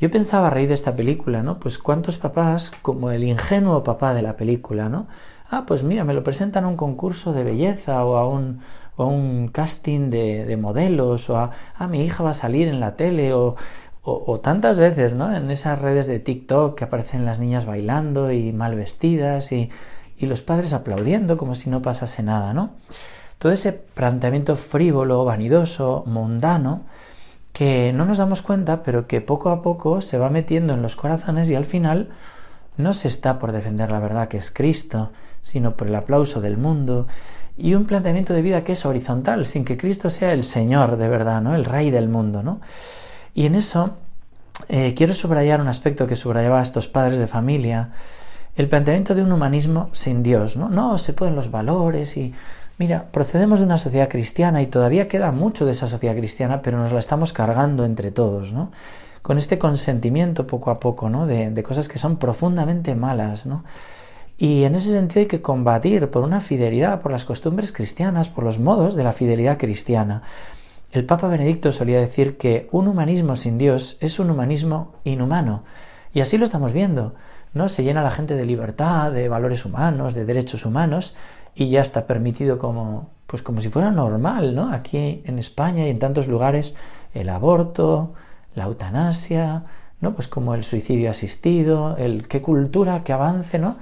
Yo 0.00 0.10
pensaba 0.10 0.46
a 0.46 0.50
raíz 0.50 0.68
de 0.68 0.74
esta 0.74 0.96
película, 0.96 1.42
¿no? 1.42 1.60
Pues 1.60 1.78
cuántos 1.78 2.16
papás, 2.16 2.72
como 2.80 3.10
el 3.10 3.22
ingenuo 3.22 3.84
papá 3.84 4.14
de 4.14 4.22
la 4.22 4.38
película, 4.38 4.88
¿no? 4.88 5.08
Ah, 5.50 5.64
pues 5.66 5.82
mira, 5.84 6.04
me 6.04 6.14
lo 6.14 6.24
presentan 6.24 6.64
a 6.64 6.68
un 6.68 6.78
concurso 6.78 7.34
de 7.34 7.44
belleza 7.44 8.02
o 8.02 8.16
a 8.16 8.26
un, 8.26 8.60
o 8.96 9.04
un 9.08 9.48
casting 9.48 10.08
de, 10.08 10.46
de 10.46 10.56
modelos 10.56 11.28
o 11.28 11.36
a, 11.36 11.50
ah, 11.76 11.86
mi 11.86 12.02
hija 12.02 12.24
va 12.24 12.30
a 12.30 12.34
salir 12.34 12.66
en 12.66 12.80
la 12.80 12.94
tele 12.94 13.34
o, 13.34 13.56
o, 14.02 14.40
tantas 14.40 14.78
veces, 14.78 15.12
¿no? 15.12 15.36
En 15.36 15.50
esas 15.50 15.82
redes 15.82 16.06
de 16.06 16.18
TikTok 16.18 16.78
que 16.78 16.84
aparecen 16.84 17.26
las 17.26 17.38
niñas 17.38 17.66
bailando 17.66 18.32
y 18.32 18.54
mal 18.54 18.74
vestidas 18.74 19.52
y 19.52 19.68
los 20.18 20.40
padres 20.40 20.72
aplaudiendo 20.72 21.36
como 21.36 21.54
si 21.54 21.68
no 21.68 21.82
pasase 21.82 22.22
nada, 22.22 22.54
¿no? 22.54 22.70
Todo 23.38 23.52
ese 23.52 23.72
planteamiento 23.72 24.56
frívolo, 24.56 25.24
vanidoso, 25.24 26.02
mundano, 26.06 26.82
que 27.52 27.92
no 27.92 28.04
nos 28.04 28.18
damos 28.18 28.42
cuenta, 28.42 28.82
pero 28.82 29.06
que 29.06 29.20
poco 29.20 29.50
a 29.50 29.62
poco 29.62 30.00
se 30.00 30.18
va 30.18 30.28
metiendo 30.28 30.74
en 30.74 30.82
los 30.82 30.96
corazones 30.96 31.48
y 31.48 31.54
al 31.54 31.64
final 31.64 32.10
no 32.76 32.92
se 32.92 33.08
está 33.08 33.38
por 33.38 33.52
defender 33.52 33.90
la 33.90 34.00
verdad 34.00 34.28
que 34.28 34.38
es 34.38 34.50
Cristo, 34.50 35.10
sino 35.42 35.76
por 35.76 35.88
el 35.88 35.94
aplauso 35.94 36.40
del 36.40 36.56
mundo 36.56 37.06
y 37.56 37.74
un 37.74 37.86
planteamiento 37.86 38.32
de 38.32 38.42
vida 38.42 38.62
que 38.62 38.72
es 38.72 38.86
horizontal, 38.86 39.44
sin 39.44 39.64
que 39.64 39.76
Cristo 39.76 40.10
sea 40.10 40.32
el 40.32 40.44
Señor 40.44 40.96
de 40.96 41.08
verdad, 41.08 41.42
¿no? 41.42 41.54
El 41.56 41.64
Rey 41.64 41.90
del 41.90 42.08
mundo, 42.08 42.42
¿no? 42.42 42.60
Y 43.34 43.46
en 43.46 43.56
eso 43.56 43.96
eh, 44.68 44.94
quiero 44.94 45.12
subrayar 45.14 45.60
un 45.60 45.68
aspecto 45.68 46.06
que 46.06 46.16
subrayaba 46.16 46.60
a 46.60 46.62
estos 46.62 46.86
padres 46.86 47.18
de 47.18 47.26
familia, 47.26 47.90
el 48.56 48.68
planteamiento 48.68 49.14
de 49.14 49.22
un 49.22 49.32
humanismo 49.32 49.90
sin 49.92 50.22
Dios, 50.22 50.56
¿no? 50.56 50.68
No 50.68 50.98
se 50.98 51.12
pueden 51.12 51.34
los 51.34 51.50
valores 51.50 52.16
y 52.16 52.32
Mira, 52.78 53.08
procedemos 53.10 53.58
de 53.58 53.64
una 53.64 53.76
sociedad 53.76 54.08
cristiana 54.08 54.62
y 54.62 54.68
todavía 54.68 55.08
queda 55.08 55.32
mucho 55.32 55.66
de 55.66 55.72
esa 55.72 55.88
sociedad 55.88 56.16
cristiana, 56.16 56.62
pero 56.62 56.78
nos 56.78 56.92
la 56.92 57.00
estamos 57.00 57.32
cargando 57.32 57.84
entre 57.84 58.12
todos, 58.12 58.52
¿no? 58.52 58.70
Con 59.20 59.36
este 59.36 59.58
consentimiento 59.58 60.46
poco 60.46 60.70
a 60.70 60.78
poco, 60.78 61.10
¿no? 61.10 61.26
De, 61.26 61.50
de 61.50 61.62
cosas 61.64 61.88
que 61.88 61.98
son 61.98 62.18
profundamente 62.18 62.94
malas, 62.94 63.46
¿no? 63.46 63.64
Y 64.38 64.62
en 64.62 64.76
ese 64.76 64.92
sentido 64.92 65.22
hay 65.22 65.26
que 65.26 65.42
combatir 65.42 66.08
por 66.10 66.22
una 66.22 66.40
fidelidad, 66.40 67.00
por 67.00 67.10
las 67.10 67.24
costumbres 67.24 67.72
cristianas, 67.72 68.28
por 68.28 68.44
los 68.44 68.60
modos 68.60 68.94
de 68.94 69.02
la 69.02 69.12
fidelidad 69.12 69.58
cristiana. 69.58 70.22
El 70.92 71.04
Papa 71.04 71.26
Benedicto 71.26 71.72
solía 71.72 71.98
decir 71.98 72.38
que 72.38 72.68
un 72.70 72.86
humanismo 72.86 73.34
sin 73.34 73.58
Dios 73.58 73.98
es 74.00 74.20
un 74.20 74.30
humanismo 74.30 74.92
inhumano. 75.02 75.64
Y 76.14 76.20
así 76.20 76.38
lo 76.38 76.44
estamos 76.44 76.72
viendo. 76.72 77.14
¿no? 77.52 77.68
Se 77.68 77.82
llena 77.82 78.02
la 78.02 78.12
gente 78.12 78.34
de 78.34 78.46
libertad, 78.46 79.10
de 79.10 79.28
valores 79.28 79.64
humanos, 79.64 80.14
de 80.14 80.24
derechos 80.24 80.64
humanos, 80.64 81.16
y 81.58 81.70
ya 81.70 81.80
está 81.80 82.06
permitido 82.06 82.56
como, 82.60 83.10
pues 83.26 83.42
como 83.42 83.60
si 83.60 83.68
fuera 83.68 83.90
normal, 83.90 84.54
¿no? 84.54 84.72
Aquí 84.72 85.22
en 85.24 85.40
España 85.40 85.86
y 85.86 85.90
en 85.90 85.98
tantos 85.98 86.28
lugares 86.28 86.76
el 87.14 87.28
aborto, 87.28 88.14
la 88.54 88.66
eutanasia, 88.66 89.64
¿no? 90.00 90.14
Pues 90.14 90.28
como 90.28 90.54
el 90.54 90.62
suicidio 90.62 91.10
asistido, 91.10 91.96
el 91.96 92.28
qué 92.28 92.40
cultura, 92.40 93.02
qué 93.02 93.12
avance, 93.12 93.58
¿no? 93.58 93.76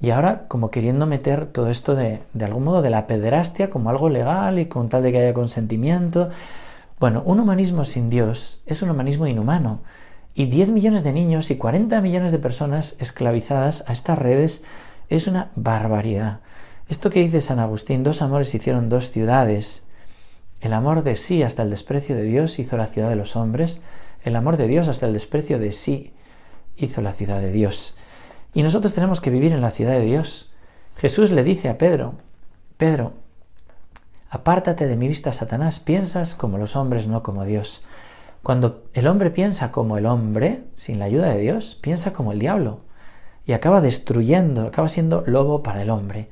Y 0.00 0.10
ahora 0.10 0.48
como 0.48 0.70
queriendo 0.70 1.04
meter 1.04 1.44
todo 1.44 1.68
esto 1.68 1.94
de, 1.94 2.22
de 2.32 2.44
algún 2.46 2.64
modo 2.64 2.80
de 2.80 2.88
la 2.88 3.06
pederastia 3.06 3.68
como 3.68 3.90
algo 3.90 4.08
legal 4.08 4.58
y 4.58 4.64
con 4.64 4.88
tal 4.88 5.02
de 5.02 5.12
que 5.12 5.18
haya 5.18 5.34
consentimiento. 5.34 6.30
Bueno, 6.98 7.22
un 7.26 7.38
humanismo 7.38 7.84
sin 7.84 8.08
Dios 8.08 8.62
es 8.64 8.80
un 8.80 8.88
humanismo 8.88 9.26
inhumano. 9.26 9.80
Y 10.34 10.46
10 10.46 10.70
millones 10.70 11.04
de 11.04 11.12
niños 11.12 11.50
y 11.50 11.56
40 11.56 12.00
millones 12.00 12.32
de 12.32 12.38
personas 12.38 12.96
esclavizadas 12.98 13.84
a 13.88 13.92
estas 13.92 14.18
redes 14.18 14.64
es 15.10 15.26
una 15.26 15.50
barbaridad. 15.54 16.40
Esto 16.90 17.08
que 17.08 17.20
dice 17.20 17.40
San 17.40 17.60
Agustín, 17.60 18.02
dos 18.02 18.20
amores 18.20 18.52
hicieron 18.52 18.88
dos 18.88 19.10
ciudades. 19.10 19.86
El 20.60 20.72
amor 20.72 21.04
de 21.04 21.14
sí 21.14 21.44
hasta 21.44 21.62
el 21.62 21.70
desprecio 21.70 22.16
de 22.16 22.24
Dios 22.24 22.58
hizo 22.58 22.76
la 22.76 22.88
ciudad 22.88 23.08
de 23.08 23.14
los 23.14 23.36
hombres, 23.36 23.80
el 24.24 24.34
amor 24.34 24.56
de 24.56 24.66
Dios 24.66 24.88
hasta 24.88 25.06
el 25.06 25.12
desprecio 25.12 25.60
de 25.60 25.70
sí 25.70 26.12
hizo 26.76 27.00
la 27.00 27.12
ciudad 27.12 27.40
de 27.40 27.52
Dios. 27.52 27.94
Y 28.54 28.64
nosotros 28.64 28.92
tenemos 28.92 29.20
que 29.20 29.30
vivir 29.30 29.52
en 29.52 29.60
la 29.60 29.70
ciudad 29.70 29.92
de 29.92 30.04
Dios. 30.04 30.50
Jesús 30.96 31.30
le 31.30 31.44
dice 31.44 31.68
a 31.68 31.78
Pedro 31.78 32.14
Pedro, 32.76 33.12
apártate 34.28 34.88
de 34.88 34.96
mi 34.96 35.06
vista, 35.06 35.32
Satanás, 35.32 35.78
piensas 35.78 36.34
como 36.34 36.58
los 36.58 36.74
hombres, 36.74 37.06
no 37.06 37.22
como 37.22 37.44
Dios. 37.44 37.84
Cuando 38.42 38.82
el 38.94 39.06
hombre 39.06 39.30
piensa 39.30 39.70
como 39.70 39.96
el 39.96 40.06
hombre, 40.06 40.64
sin 40.74 40.98
la 40.98 41.04
ayuda 41.04 41.28
de 41.28 41.38
Dios, 41.38 41.78
piensa 41.80 42.12
como 42.12 42.32
el 42.32 42.40
diablo 42.40 42.80
y 43.46 43.52
acaba 43.52 43.80
destruyendo, 43.80 44.66
acaba 44.66 44.88
siendo 44.88 45.22
lobo 45.24 45.62
para 45.62 45.82
el 45.82 45.90
hombre. 45.90 46.30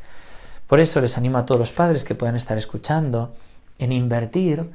Por 0.69 0.81
eso 0.81 1.01
les 1.01 1.17
animo 1.17 1.39
a 1.39 1.47
todos 1.47 1.59
los 1.59 1.73
padres 1.73 2.05
que 2.05 2.15
puedan 2.15 2.37
estar 2.37 2.59
escuchando 2.59 3.35
en 3.79 3.91
invertir, 3.91 4.71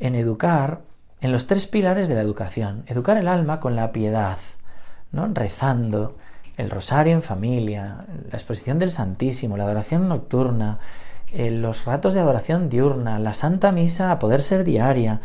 en 0.00 0.16
educar, 0.16 0.80
en 1.20 1.32
los 1.32 1.46
tres 1.46 1.66
pilares 1.66 2.08
de 2.08 2.16
la 2.16 2.20
educación. 2.20 2.84
Educar 2.88 3.16
el 3.16 3.28
alma 3.28 3.60
con 3.60 3.76
la 3.76 3.92
piedad, 3.92 4.38
¿no? 5.12 5.28
rezando, 5.32 6.16
el 6.56 6.68
rosario 6.68 7.12
en 7.12 7.22
familia, 7.22 8.06
la 8.30 8.36
exposición 8.36 8.78
del 8.78 8.90
Santísimo, 8.90 9.56
la 9.56 9.64
adoración 9.64 10.08
nocturna, 10.08 10.80
eh, 11.32 11.50
los 11.50 11.84
ratos 11.84 12.14
de 12.14 12.20
adoración 12.20 12.68
diurna, 12.68 13.18
la 13.18 13.34
Santa 13.34 13.72
Misa 13.72 14.10
a 14.10 14.18
poder 14.18 14.42
ser 14.42 14.64
diaria, 14.64 15.20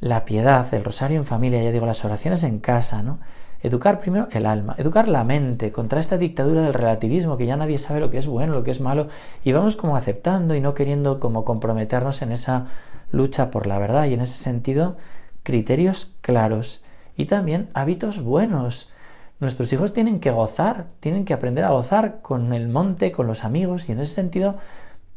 la 0.00 0.24
piedad, 0.24 0.72
el 0.74 0.82
rosario 0.82 1.18
en 1.18 1.24
familia, 1.24 1.62
ya 1.62 1.70
digo, 1.70 1.86
las 1.86 2.04
oraciones 2.04 2.42
en 2.42 2.58
casa, 2.58 3.02
¿no? 3.02 3.20
Educar 3.62 4.00
primero 4.00 4.28
el 4.32 4.46
alma, 4.46 4.74
educar 4.76 5.08
la 5.08 5.22
mente 5.22 5.70
contra 5.70 6.00
esta 6.00 6.18
dictadura 6.18 6.62
del 6.62 6.74
relativismo 6.74 7.36
que 7.36 7.46
ya 7.46 7.56
nadie 7.56 7.78
sabe 7.78 8.00
lo 8.00 8.10
que 8.10 8.18
es 8.18 8.26
bueno, 8.26 8.54
lo 8.54 8.64
que 8.64 8.72
es 8.72 8.80
malo, 8.80 9.06
y 9.44 9.52
vamos 9.52 9.76
como 9.76 9.96
aceptando 9.96 10.56
y 10.56 10.60
no 10.60 10.74
queriendo 10.74 11.20
como 11.20 11.44
comprometernos 11.44 12.22
en 12.22 12.32
esa 12.32 12.66
lucha 13.12 13.50
por 13.50 13.66
la 13.66 13.78
verdad 13.78 14.06
y 14.06 14.14
en 14.14 14.20
ese 14.20 14.36
sentido 14.36 14.96
criterios 15.44 16.14
claros 16.20 16.82
y 17.16 17.26
también 17.26 17.68
hábitos 17.74 18.20
buenos. 18.20 18.90
Nuestros 19.38 19.72
hijos 19.72 19.92
tienen 19.92 20.20
que 20.20 20.30
gozar, 20.30 20.86
tienen 21.00 21.24
que 21.24 21.34
aprender 21.34 21.64
a 21.64 21.70
gozar 21.70 22.20
con 22.22 22.52
el 22.52 22.68
monte, 22.68 23.12
con 23.12 23.26
los 23.26 23.44
amigos 23.44 23.88
y 23.88 23.92
en 23.92 24.00
ese 24.00 24.14
sentido 24.14 24.56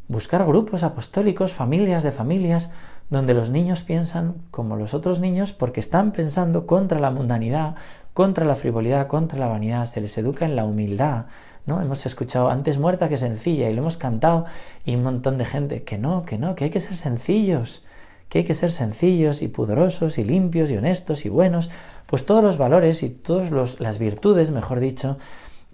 buscar 0.08 0.46
grupos 0.46 0.84
apostólicos, 0.84 1.52
familias 1.52 2.04
de 2.04 2.12
familias, 2.12 2.72
donde 3.10 3.34
los 3.34 3.50
niños 3.50 3.84
piensan 3.84 4.36
como 4.52 4.76
los 4.76 4.94
otros 4.94 5.20
niños 5.20 5.54
porque 5.54 5.80
están 5.80 6.12
pensando 6.12 6.66
contra 6.66 7.00
la 7.00 7.12
mundanidad, 7.12 7.76
contra 8.16 8.46
la 8.46 8.56
frivolidad, 8.56 9.08
contra 9.08 9.38
la 9.38 9.50
vanidad, 9.50 9.86
se 9.88 10.00
les 10.00 10.18
educa 10.18 10.46
en 10.46 10.56
la 10.56 10.64
humildad, 10.64 11.26
¿no? 11.66 11.82
Hemos 11.82 12.06
escuchado 12.06 12.50
antes 12.50 12.78
muerta 12.78 13.10
que 13.10 13.18
sencilla 13.18 13.70
y 13.70 13.74
lo 13.74 13.82
hemos 13.82 13.98
cantado 13.98 14.46
y 14.86 14.96
un 14.96 15.04
montón 15.04 15.38
de 15.38 15.44
gente 15.44 15.84
que 15.84 15.98
no, 15.98 16.24
que 16.24 16.38
no, 16.38 16.56
que 16.56 16.64
hay 16.64 16.70
que 16.70 16.80
ser 16.80 16.96
sencillos, 16.96 17.84
que 18.30 18.38
hay 18.38 18.44
que 18.46 18.54
ser 18.54 18.72
sencillos 18.72 19.42
y 19.42 19.50
pudorosos 19.50 20.18
y 20.18 20.24
limpios 20.24 20.72
y 20.72 20.78
honestos 20.78 21.26
y 21.26 21.30
buenos, 21.30 21.70
pues 22.06 22.26
todos 22.26 22.42
los 22.42 22.58
valores 22.58 23.04
y 23.04 23.10
todas 23.10 23.82
las 23.82 24.00
virtudes, 24.00 24.50
mejor 24.50 24.80
dicho, 24.80 25.18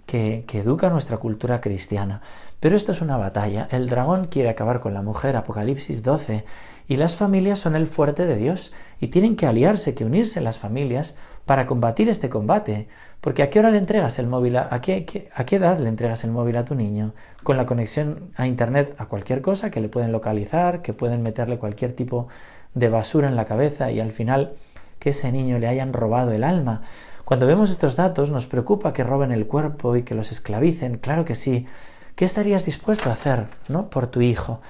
que, 0.06 0.42
que 0.48 0.58
educa 0.58 0.90
nuestra 0.90 1.18
cultura 1.18 1.60
cristiana. 1.60 2.22
Pero 2.58 2.74
esto 2.74 2.90
es 2.90 3.02
una 3.02 3.16
batalla. 3.18 3.68
El 3.70 3.88
dragón 3.88 4.26
quiere 4.26 4.48
acabar 4.48 4.80
con 4.80 4.94
la 4.94 5.02
mujer, 5.02 5.36
Apocalipsis 5.36 6.02
12, 6.02 6.44
y 6.88 6.96
las 6.96 7.16
familias 7.16 7.58
son 7.58 7.76
el 7.76 7.86
fuerte 7.86 8.26
de 8.26 8.36
Dios 8.36 8.72
y 9.00 9.08
tienen 9.08 9.36
que 9.36 9.46
aliarse, 9.46 9.94
que 9.94 10.04
unirse 10.04 10.40
las 10.40 10.58
familias 10.58 11.16
para 11.46 11.66
combatir 11.66 12.08
este 12.08 12.28
combate. 12.28 12.88
Porque 13.20 13.42
¿a 13.42 13.50
qué 13.50 13.58
hora 13.58 13.70
le 13.70 13.78
entregas 13.78 14.18
el 14.18 14.26
móvil? 14.26 14.56
¿A, 14.56 14.80
qué, 14.80 15.28
a 15.34 15.44
qué 15.44 15.56
edad 15.56 15.78
le 15.78 15.88
entregas 15.88 16.24
el 16.24 16.30
móvil 16.30 16.56
a 16.56 16.64
tu 16.64 16.74
niño? 16.74 17.14
Con 17.42 17.56
la 17.56 17.66
conexión 17.66 18.30
a 18.36 18.46
Internet 18.46 18.94
a 18.98 19.06
cualquier 19.06 19.42
cosa 19.42 19.70
que 19.70 19.80
le 19.80 19.88
pueden 19.88 20.12
localizar, 20.12 20.82
que 20.82 20.92
pueden 20.92 21.22
meterle 21.22 21.58
cualquier 21.58 21.92
tipo 21.92 22.28
de 22.74 22.88
basura 22.88 23.28
en 23.28 23.36
la 23.36 23.44
cabeza 23.44 23.90
y 23.90 24.00
al 24.00 24.12
final 24.12 24.54
que 24.98 25.10
ese 25.10 25.32
niño 25.32 25.58
le 25.58 25.68
hayan 25.68 25.92
robado 25.92 26.32
el 26.32 26.44
alma. 26.44 26.82
Cuando 27.24 27.46
vemos 27.46 27.70
estos 27.70 27.96
datos 27.96 28.30
nos 28.30 28.46
preocupa 28.46 28.92
que 28.92 29.04
roben 29.04 29.32
el 29.32 29.46
cuerpo 29.46 29.96
y 29.96 30.02
que 30.02 30.14
los 30.14 30.32
esclavicen. 30.32 30.98
Claro 30.98 31.24
que 31.24 31.34
sí. 31.34 31.66
¿Qué 32.14 32.24
estarías 32.24 32.66
dispuesto 32.66 33.08
a 33.08 33.14
hacer, 33.14 33.46
no, 33.68 33.88
por 33.88 34.06
tu 34.06 34.20
hijo? 34.20 34.60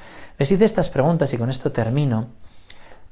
Les 0.43 0.51
estas 0.51 0.91
preguntas 0.91 1.33
y 1.33 1.39
con 1.39 1.51
esto 1.51 1.71
termino. 1.71 2.27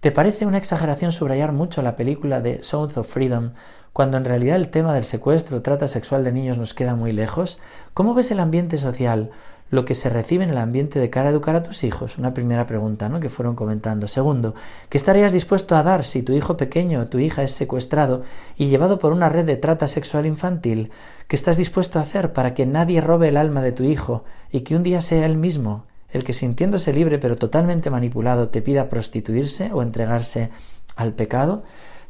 ¿Te 0.01 0.11
parece 0.11 0.47
una 0.47 0.59
exageración 0.59 1.13
subrayar 1.13 1.53
mucho 1.53 1.81
la 1.81 1.95
película 1.95 2.41
de 2.41 2.65
South 2.65 2.97
of 2.97 3.09
Freedom 3.09 3.53
cuando 3.93 4.17
en 4.17 4.25
realidad 4.25 4.57
el 4.57 4.69
tema 4.69 4.93
del 4.95 5.05
secuestro 5.05 5.63
trata 5.63 5.87
sexual 5.87 6.25
de 6.25 6.33
niños 6.33 6.59
nos 6.59 6.75
queda 6.75 6.97
muy 6.97 7.13
lejos? 7.13 7.61
¿Cómo 7.95 8.15
ves 8.15 8.33
el 8.33 8.41
ambiente 8.41 8.79
social, 8.79 9.31
lo 9.71 9.85
que 9.85 9.95
se 9.95 10.09
recibe 10.09 10.43
en 10.43 10.51
el 10.51 10.59
ambiente 10.59 10.99
de 10.99 11.09
cara 11.09 11.29
a 11.29 11.31
educar 11.31 11.55
a 11.55 11.63
tus 11.63 11.85
hijos? 11.85 12.19
Una 12.19 12.35
primera 12.35 12.67
pregunta, 12.67 13.09
¿no? 13.09 13.21
Que 13.21 13.29
fueron 13.29 13.55
comentando. 13.55 14.09
Segundo, 14.09 14.57
¿qué 14.89 14.99
estarías 14.99 15.31
dispuesto 15.31 15.77
a 15.77 15.85
dar 15.85 16.03
si 16.03 16.25
tu 16.25 16.33
hijo 16.33 16.57
pequeño 16.57 16.99
o 16.99 17.07
tu 17.07 17.21
hija 17.21 17.45
es 17.45 17.53
secuestrado 17.53 18.25
y 18.57 18.71
llevado 18.71 18.99
por 18.99 19.13
una 19.13 19.29
red 19.29 19.45
de 19.45 19.57
trata 19.57 19.87
sexual 19.87 20.27
infantil? 20.27 20.91
¿Qué 21.29 21.37
estás 21.37 21.57
dispuesto 21.57 22.01
a 22.01 22.03
hacer 22.03 22.33
para 22.33 22.55
que 22.55 22.67
nadie 22.67 23.01
robe 23.01 23.29
el 23.29 23.37
alma 23.37 23.63
de 23.63 23.71
tu 23.71 23.85
hijo 23.85 24.25
y 24.51 24.63
que 24.63 24.75
un 24.75 24.83
día 24.83 25.01
sea 25.01 25.25
él 25.27 25.37
mismo 25.37 25.85
el 26.13 26.25
que 26.25 26.33
sintiéndose 26.33 26.93
libre 26.93 27.19
pero 27.19 27.37
totalmente 27.37 27.91
manipulado 27.91 28.49
te 28.49 28.63
pida 28.63 28.89
prostituirse 28.89 29.71
o 29.73 29.83
entregarse 29.83 30.51
al 30.97 31.13
pecado? 31.13 31.63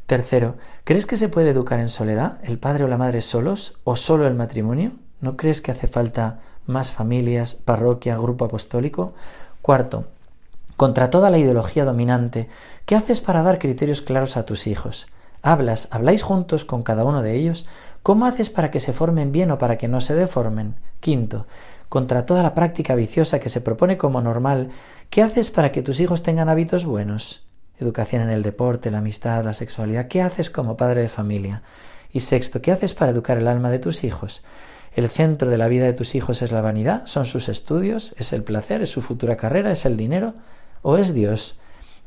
Tercero, 0.07 0.57
¿crees 0.85 1.07
que 1.07 1.17
se 1.17 1.29
puede 1.29 1.51
educar 1.51 1.79
en 1.79 1.89
soledad, 1.89 2.39
el 2.43 2.59
padre 2.59 2.85
o 2.85 2.89
la 2.89 2.97
madre 2.97 3.23
solos 3.23 3.79
o 3.85 3.97
solo 3.97 4.27
el 4.27 4.35
matrimonio? 4.35 4.93
¿No 5.21 5.37
crees 5.37 5.61
que 5.61 5.71
hace 5.71 5.87
falta 5.87 6.41
más 6.67 6.93
familias, 6.93 7.55
parroquia, 7.55 8.17
grupo 8.17 8.47
apostólico? 8.47 9.15
Cuarto, 9.63 10.07
contra 10.77 11.11
toda 11.11 11.31
la 11.31 11.39
ideología 11.39 11.85
dominante, 11.85 12.49
¿qué 12.87 12.97
haces 12.97 13.21
para 13.21 13.43
dar 13.43 13.59
criterios 13.59 14.01
claros 14.01 14.37
a 14.37 14.47
tus 14.47 14.67
hijos? 14.67 15.07
¿Hablas, 15.43 15.89
habláis 15.91 16.23
juntos 16.23 16.65
con 16.65 16.83
cada 16.83 17.05
uno 17.05 17.23
de 17.23 17.37
ellos? 17.37 17.67
¿Cómo 18.03 18.27
haces 18.27 18.51
para 18.51 18.71
que 18.71 18.81
se 18.81 18.93
formen 18.93 19.31
bien 19.31 19.51
o 19.51 19.59
para 19.59 19.77
que 19.77 19.89
no 19.89 20.01
se 20.01 20.15
deformen? 20.15 20.75
Quinto, 21.01 21.47
contra 21.91 22.25
toda 22.25 22.45
la 22.45 22.55
práctica 22.55 22.95
viciosa 22.95 23.41
que 23.41 23.49
se 23.49 23.61
propone 23.61 23.99
como 23.99 24.23
normal, 24.23 24.71
¿qué 25.11 25.23
haces 25.23 25.51
para 25.51 25.73
que 25.73 25.83
tus 25.83 25.99
hijos 25.99 26.23
tengan 26.23 26.49
hábitos 26.49 26.87
buenos? 26.87 27.45
Educación 27.81 28.23
en 28.23 28.31
el 28.31 28.45
deporte, 28.45 28.93
la 28.93 28.99
amistad, 28.99 29.45
la 29.45 29.55
sexualidad. 29.55 30.07
¿Qué 30.07 30.23
haces 30.23 30.51
como 30.51 30.77
padre 30.77 31.03
de 31.03 31.09
familia? 31.09 31.63
Y 32.13 32.21
sexto, 32.21 32.63
¿qué 32.63 32.71
haces 32.71 32.95
para 32.95 33.11
educar 33.11 33.39
el 33.39 33.49
alma 33.49 33.73
de 33.73 33.81
tus 33.81 34.05
hijos? 34.05 34.45
¿El 34.95 35.11
centro 35.11 35.51
de 35.51 35.59
la 35.59 35.67
vida 35.67 35.85
de 35.85 35.93
tus 35.93 36.15
hijos 36.15 36.43
es 36.43 36.53
la 36.53 36.61
vanidad? 36.61 37.07
¿Son 37.07 37.27
sus 37.27 37.49
estudios? 37.49 38.15
¿Es 38.19 38.33
el 38.33 38.45
placer? 38.45 38.83
¿Es 38.83 38.91
su 38.91 39.03
futura 39.03 39.37
carrera? 39.37 39.73
¿Es 39.73 39.85
el 39.85 39.97
dinero? 39.97 40.35
¿O 40.83 40.97
es 40.97 41.13
Dios? 41.13 41.59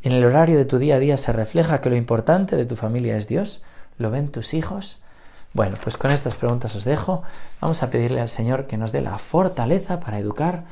¿En 0.01 0.13
el 0.13 0.23
horario 0.23 0.57
de 0.57 0.65
tu 0.65 0.77
día 0.77 0.95
a 0.95 0.99
día 0.99 1.17
se 1.17 1.33
refleja 1.33 1.81
que 1.81 1.89
lo 1.89 1.97
importante 1.97 2.55
de 2.55 2.65
tu 2.65 2.77
familia 2.77 3.17
es 3.17 3.27
Dios? 3.27 3.61
¿Lo 3.97 4.11
ven 4.11 4.29
tus 4.29 4.53
hijos? 4.53 5.02
Bueno, 5.53 5.77
pues 5.81 5.97
con 5.97 6.09
estas 6.09 6.35
preguntas 6.35 6.75
os 6.75 6.83
dejo. 6.83 7.21
Vamos 7.61 7.83
a 7.83 7.91
pedirle 7.91 8.21
al 8.21 8.29
Señor 8.29 8.65
que 8.65 8.77
nos 8.77 8.91
dé 8.91 9.01
la 9.01 9.19
fortaleza 9.19 9.99
para 9.99 10.17
educar 10.17 10.63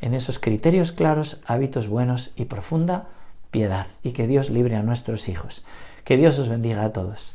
en 0.00 0.14
esos 0.14 0.38
criterios 0.38 0.92
claros, 0.92 1.40
hábitos 1.46 1.88
buenos 1.88 2.32
y 2.36 2.46
profunda 2.46 3.08
piedad. 3.50 3.86
Y 4.02 4.12
que 4.12 4.26
Dios 4.26 4.48
libre 4.48 4.76
a 4.76 4.82
nuestros 4.82 5.28
hijos. 5.28 5.62
Que 6.04 6.16
Dios 6.16 6.38
os 6.38 6.48
bendiga 6.48 6.84
a 6.84 6.92
todos. 6.92 7.34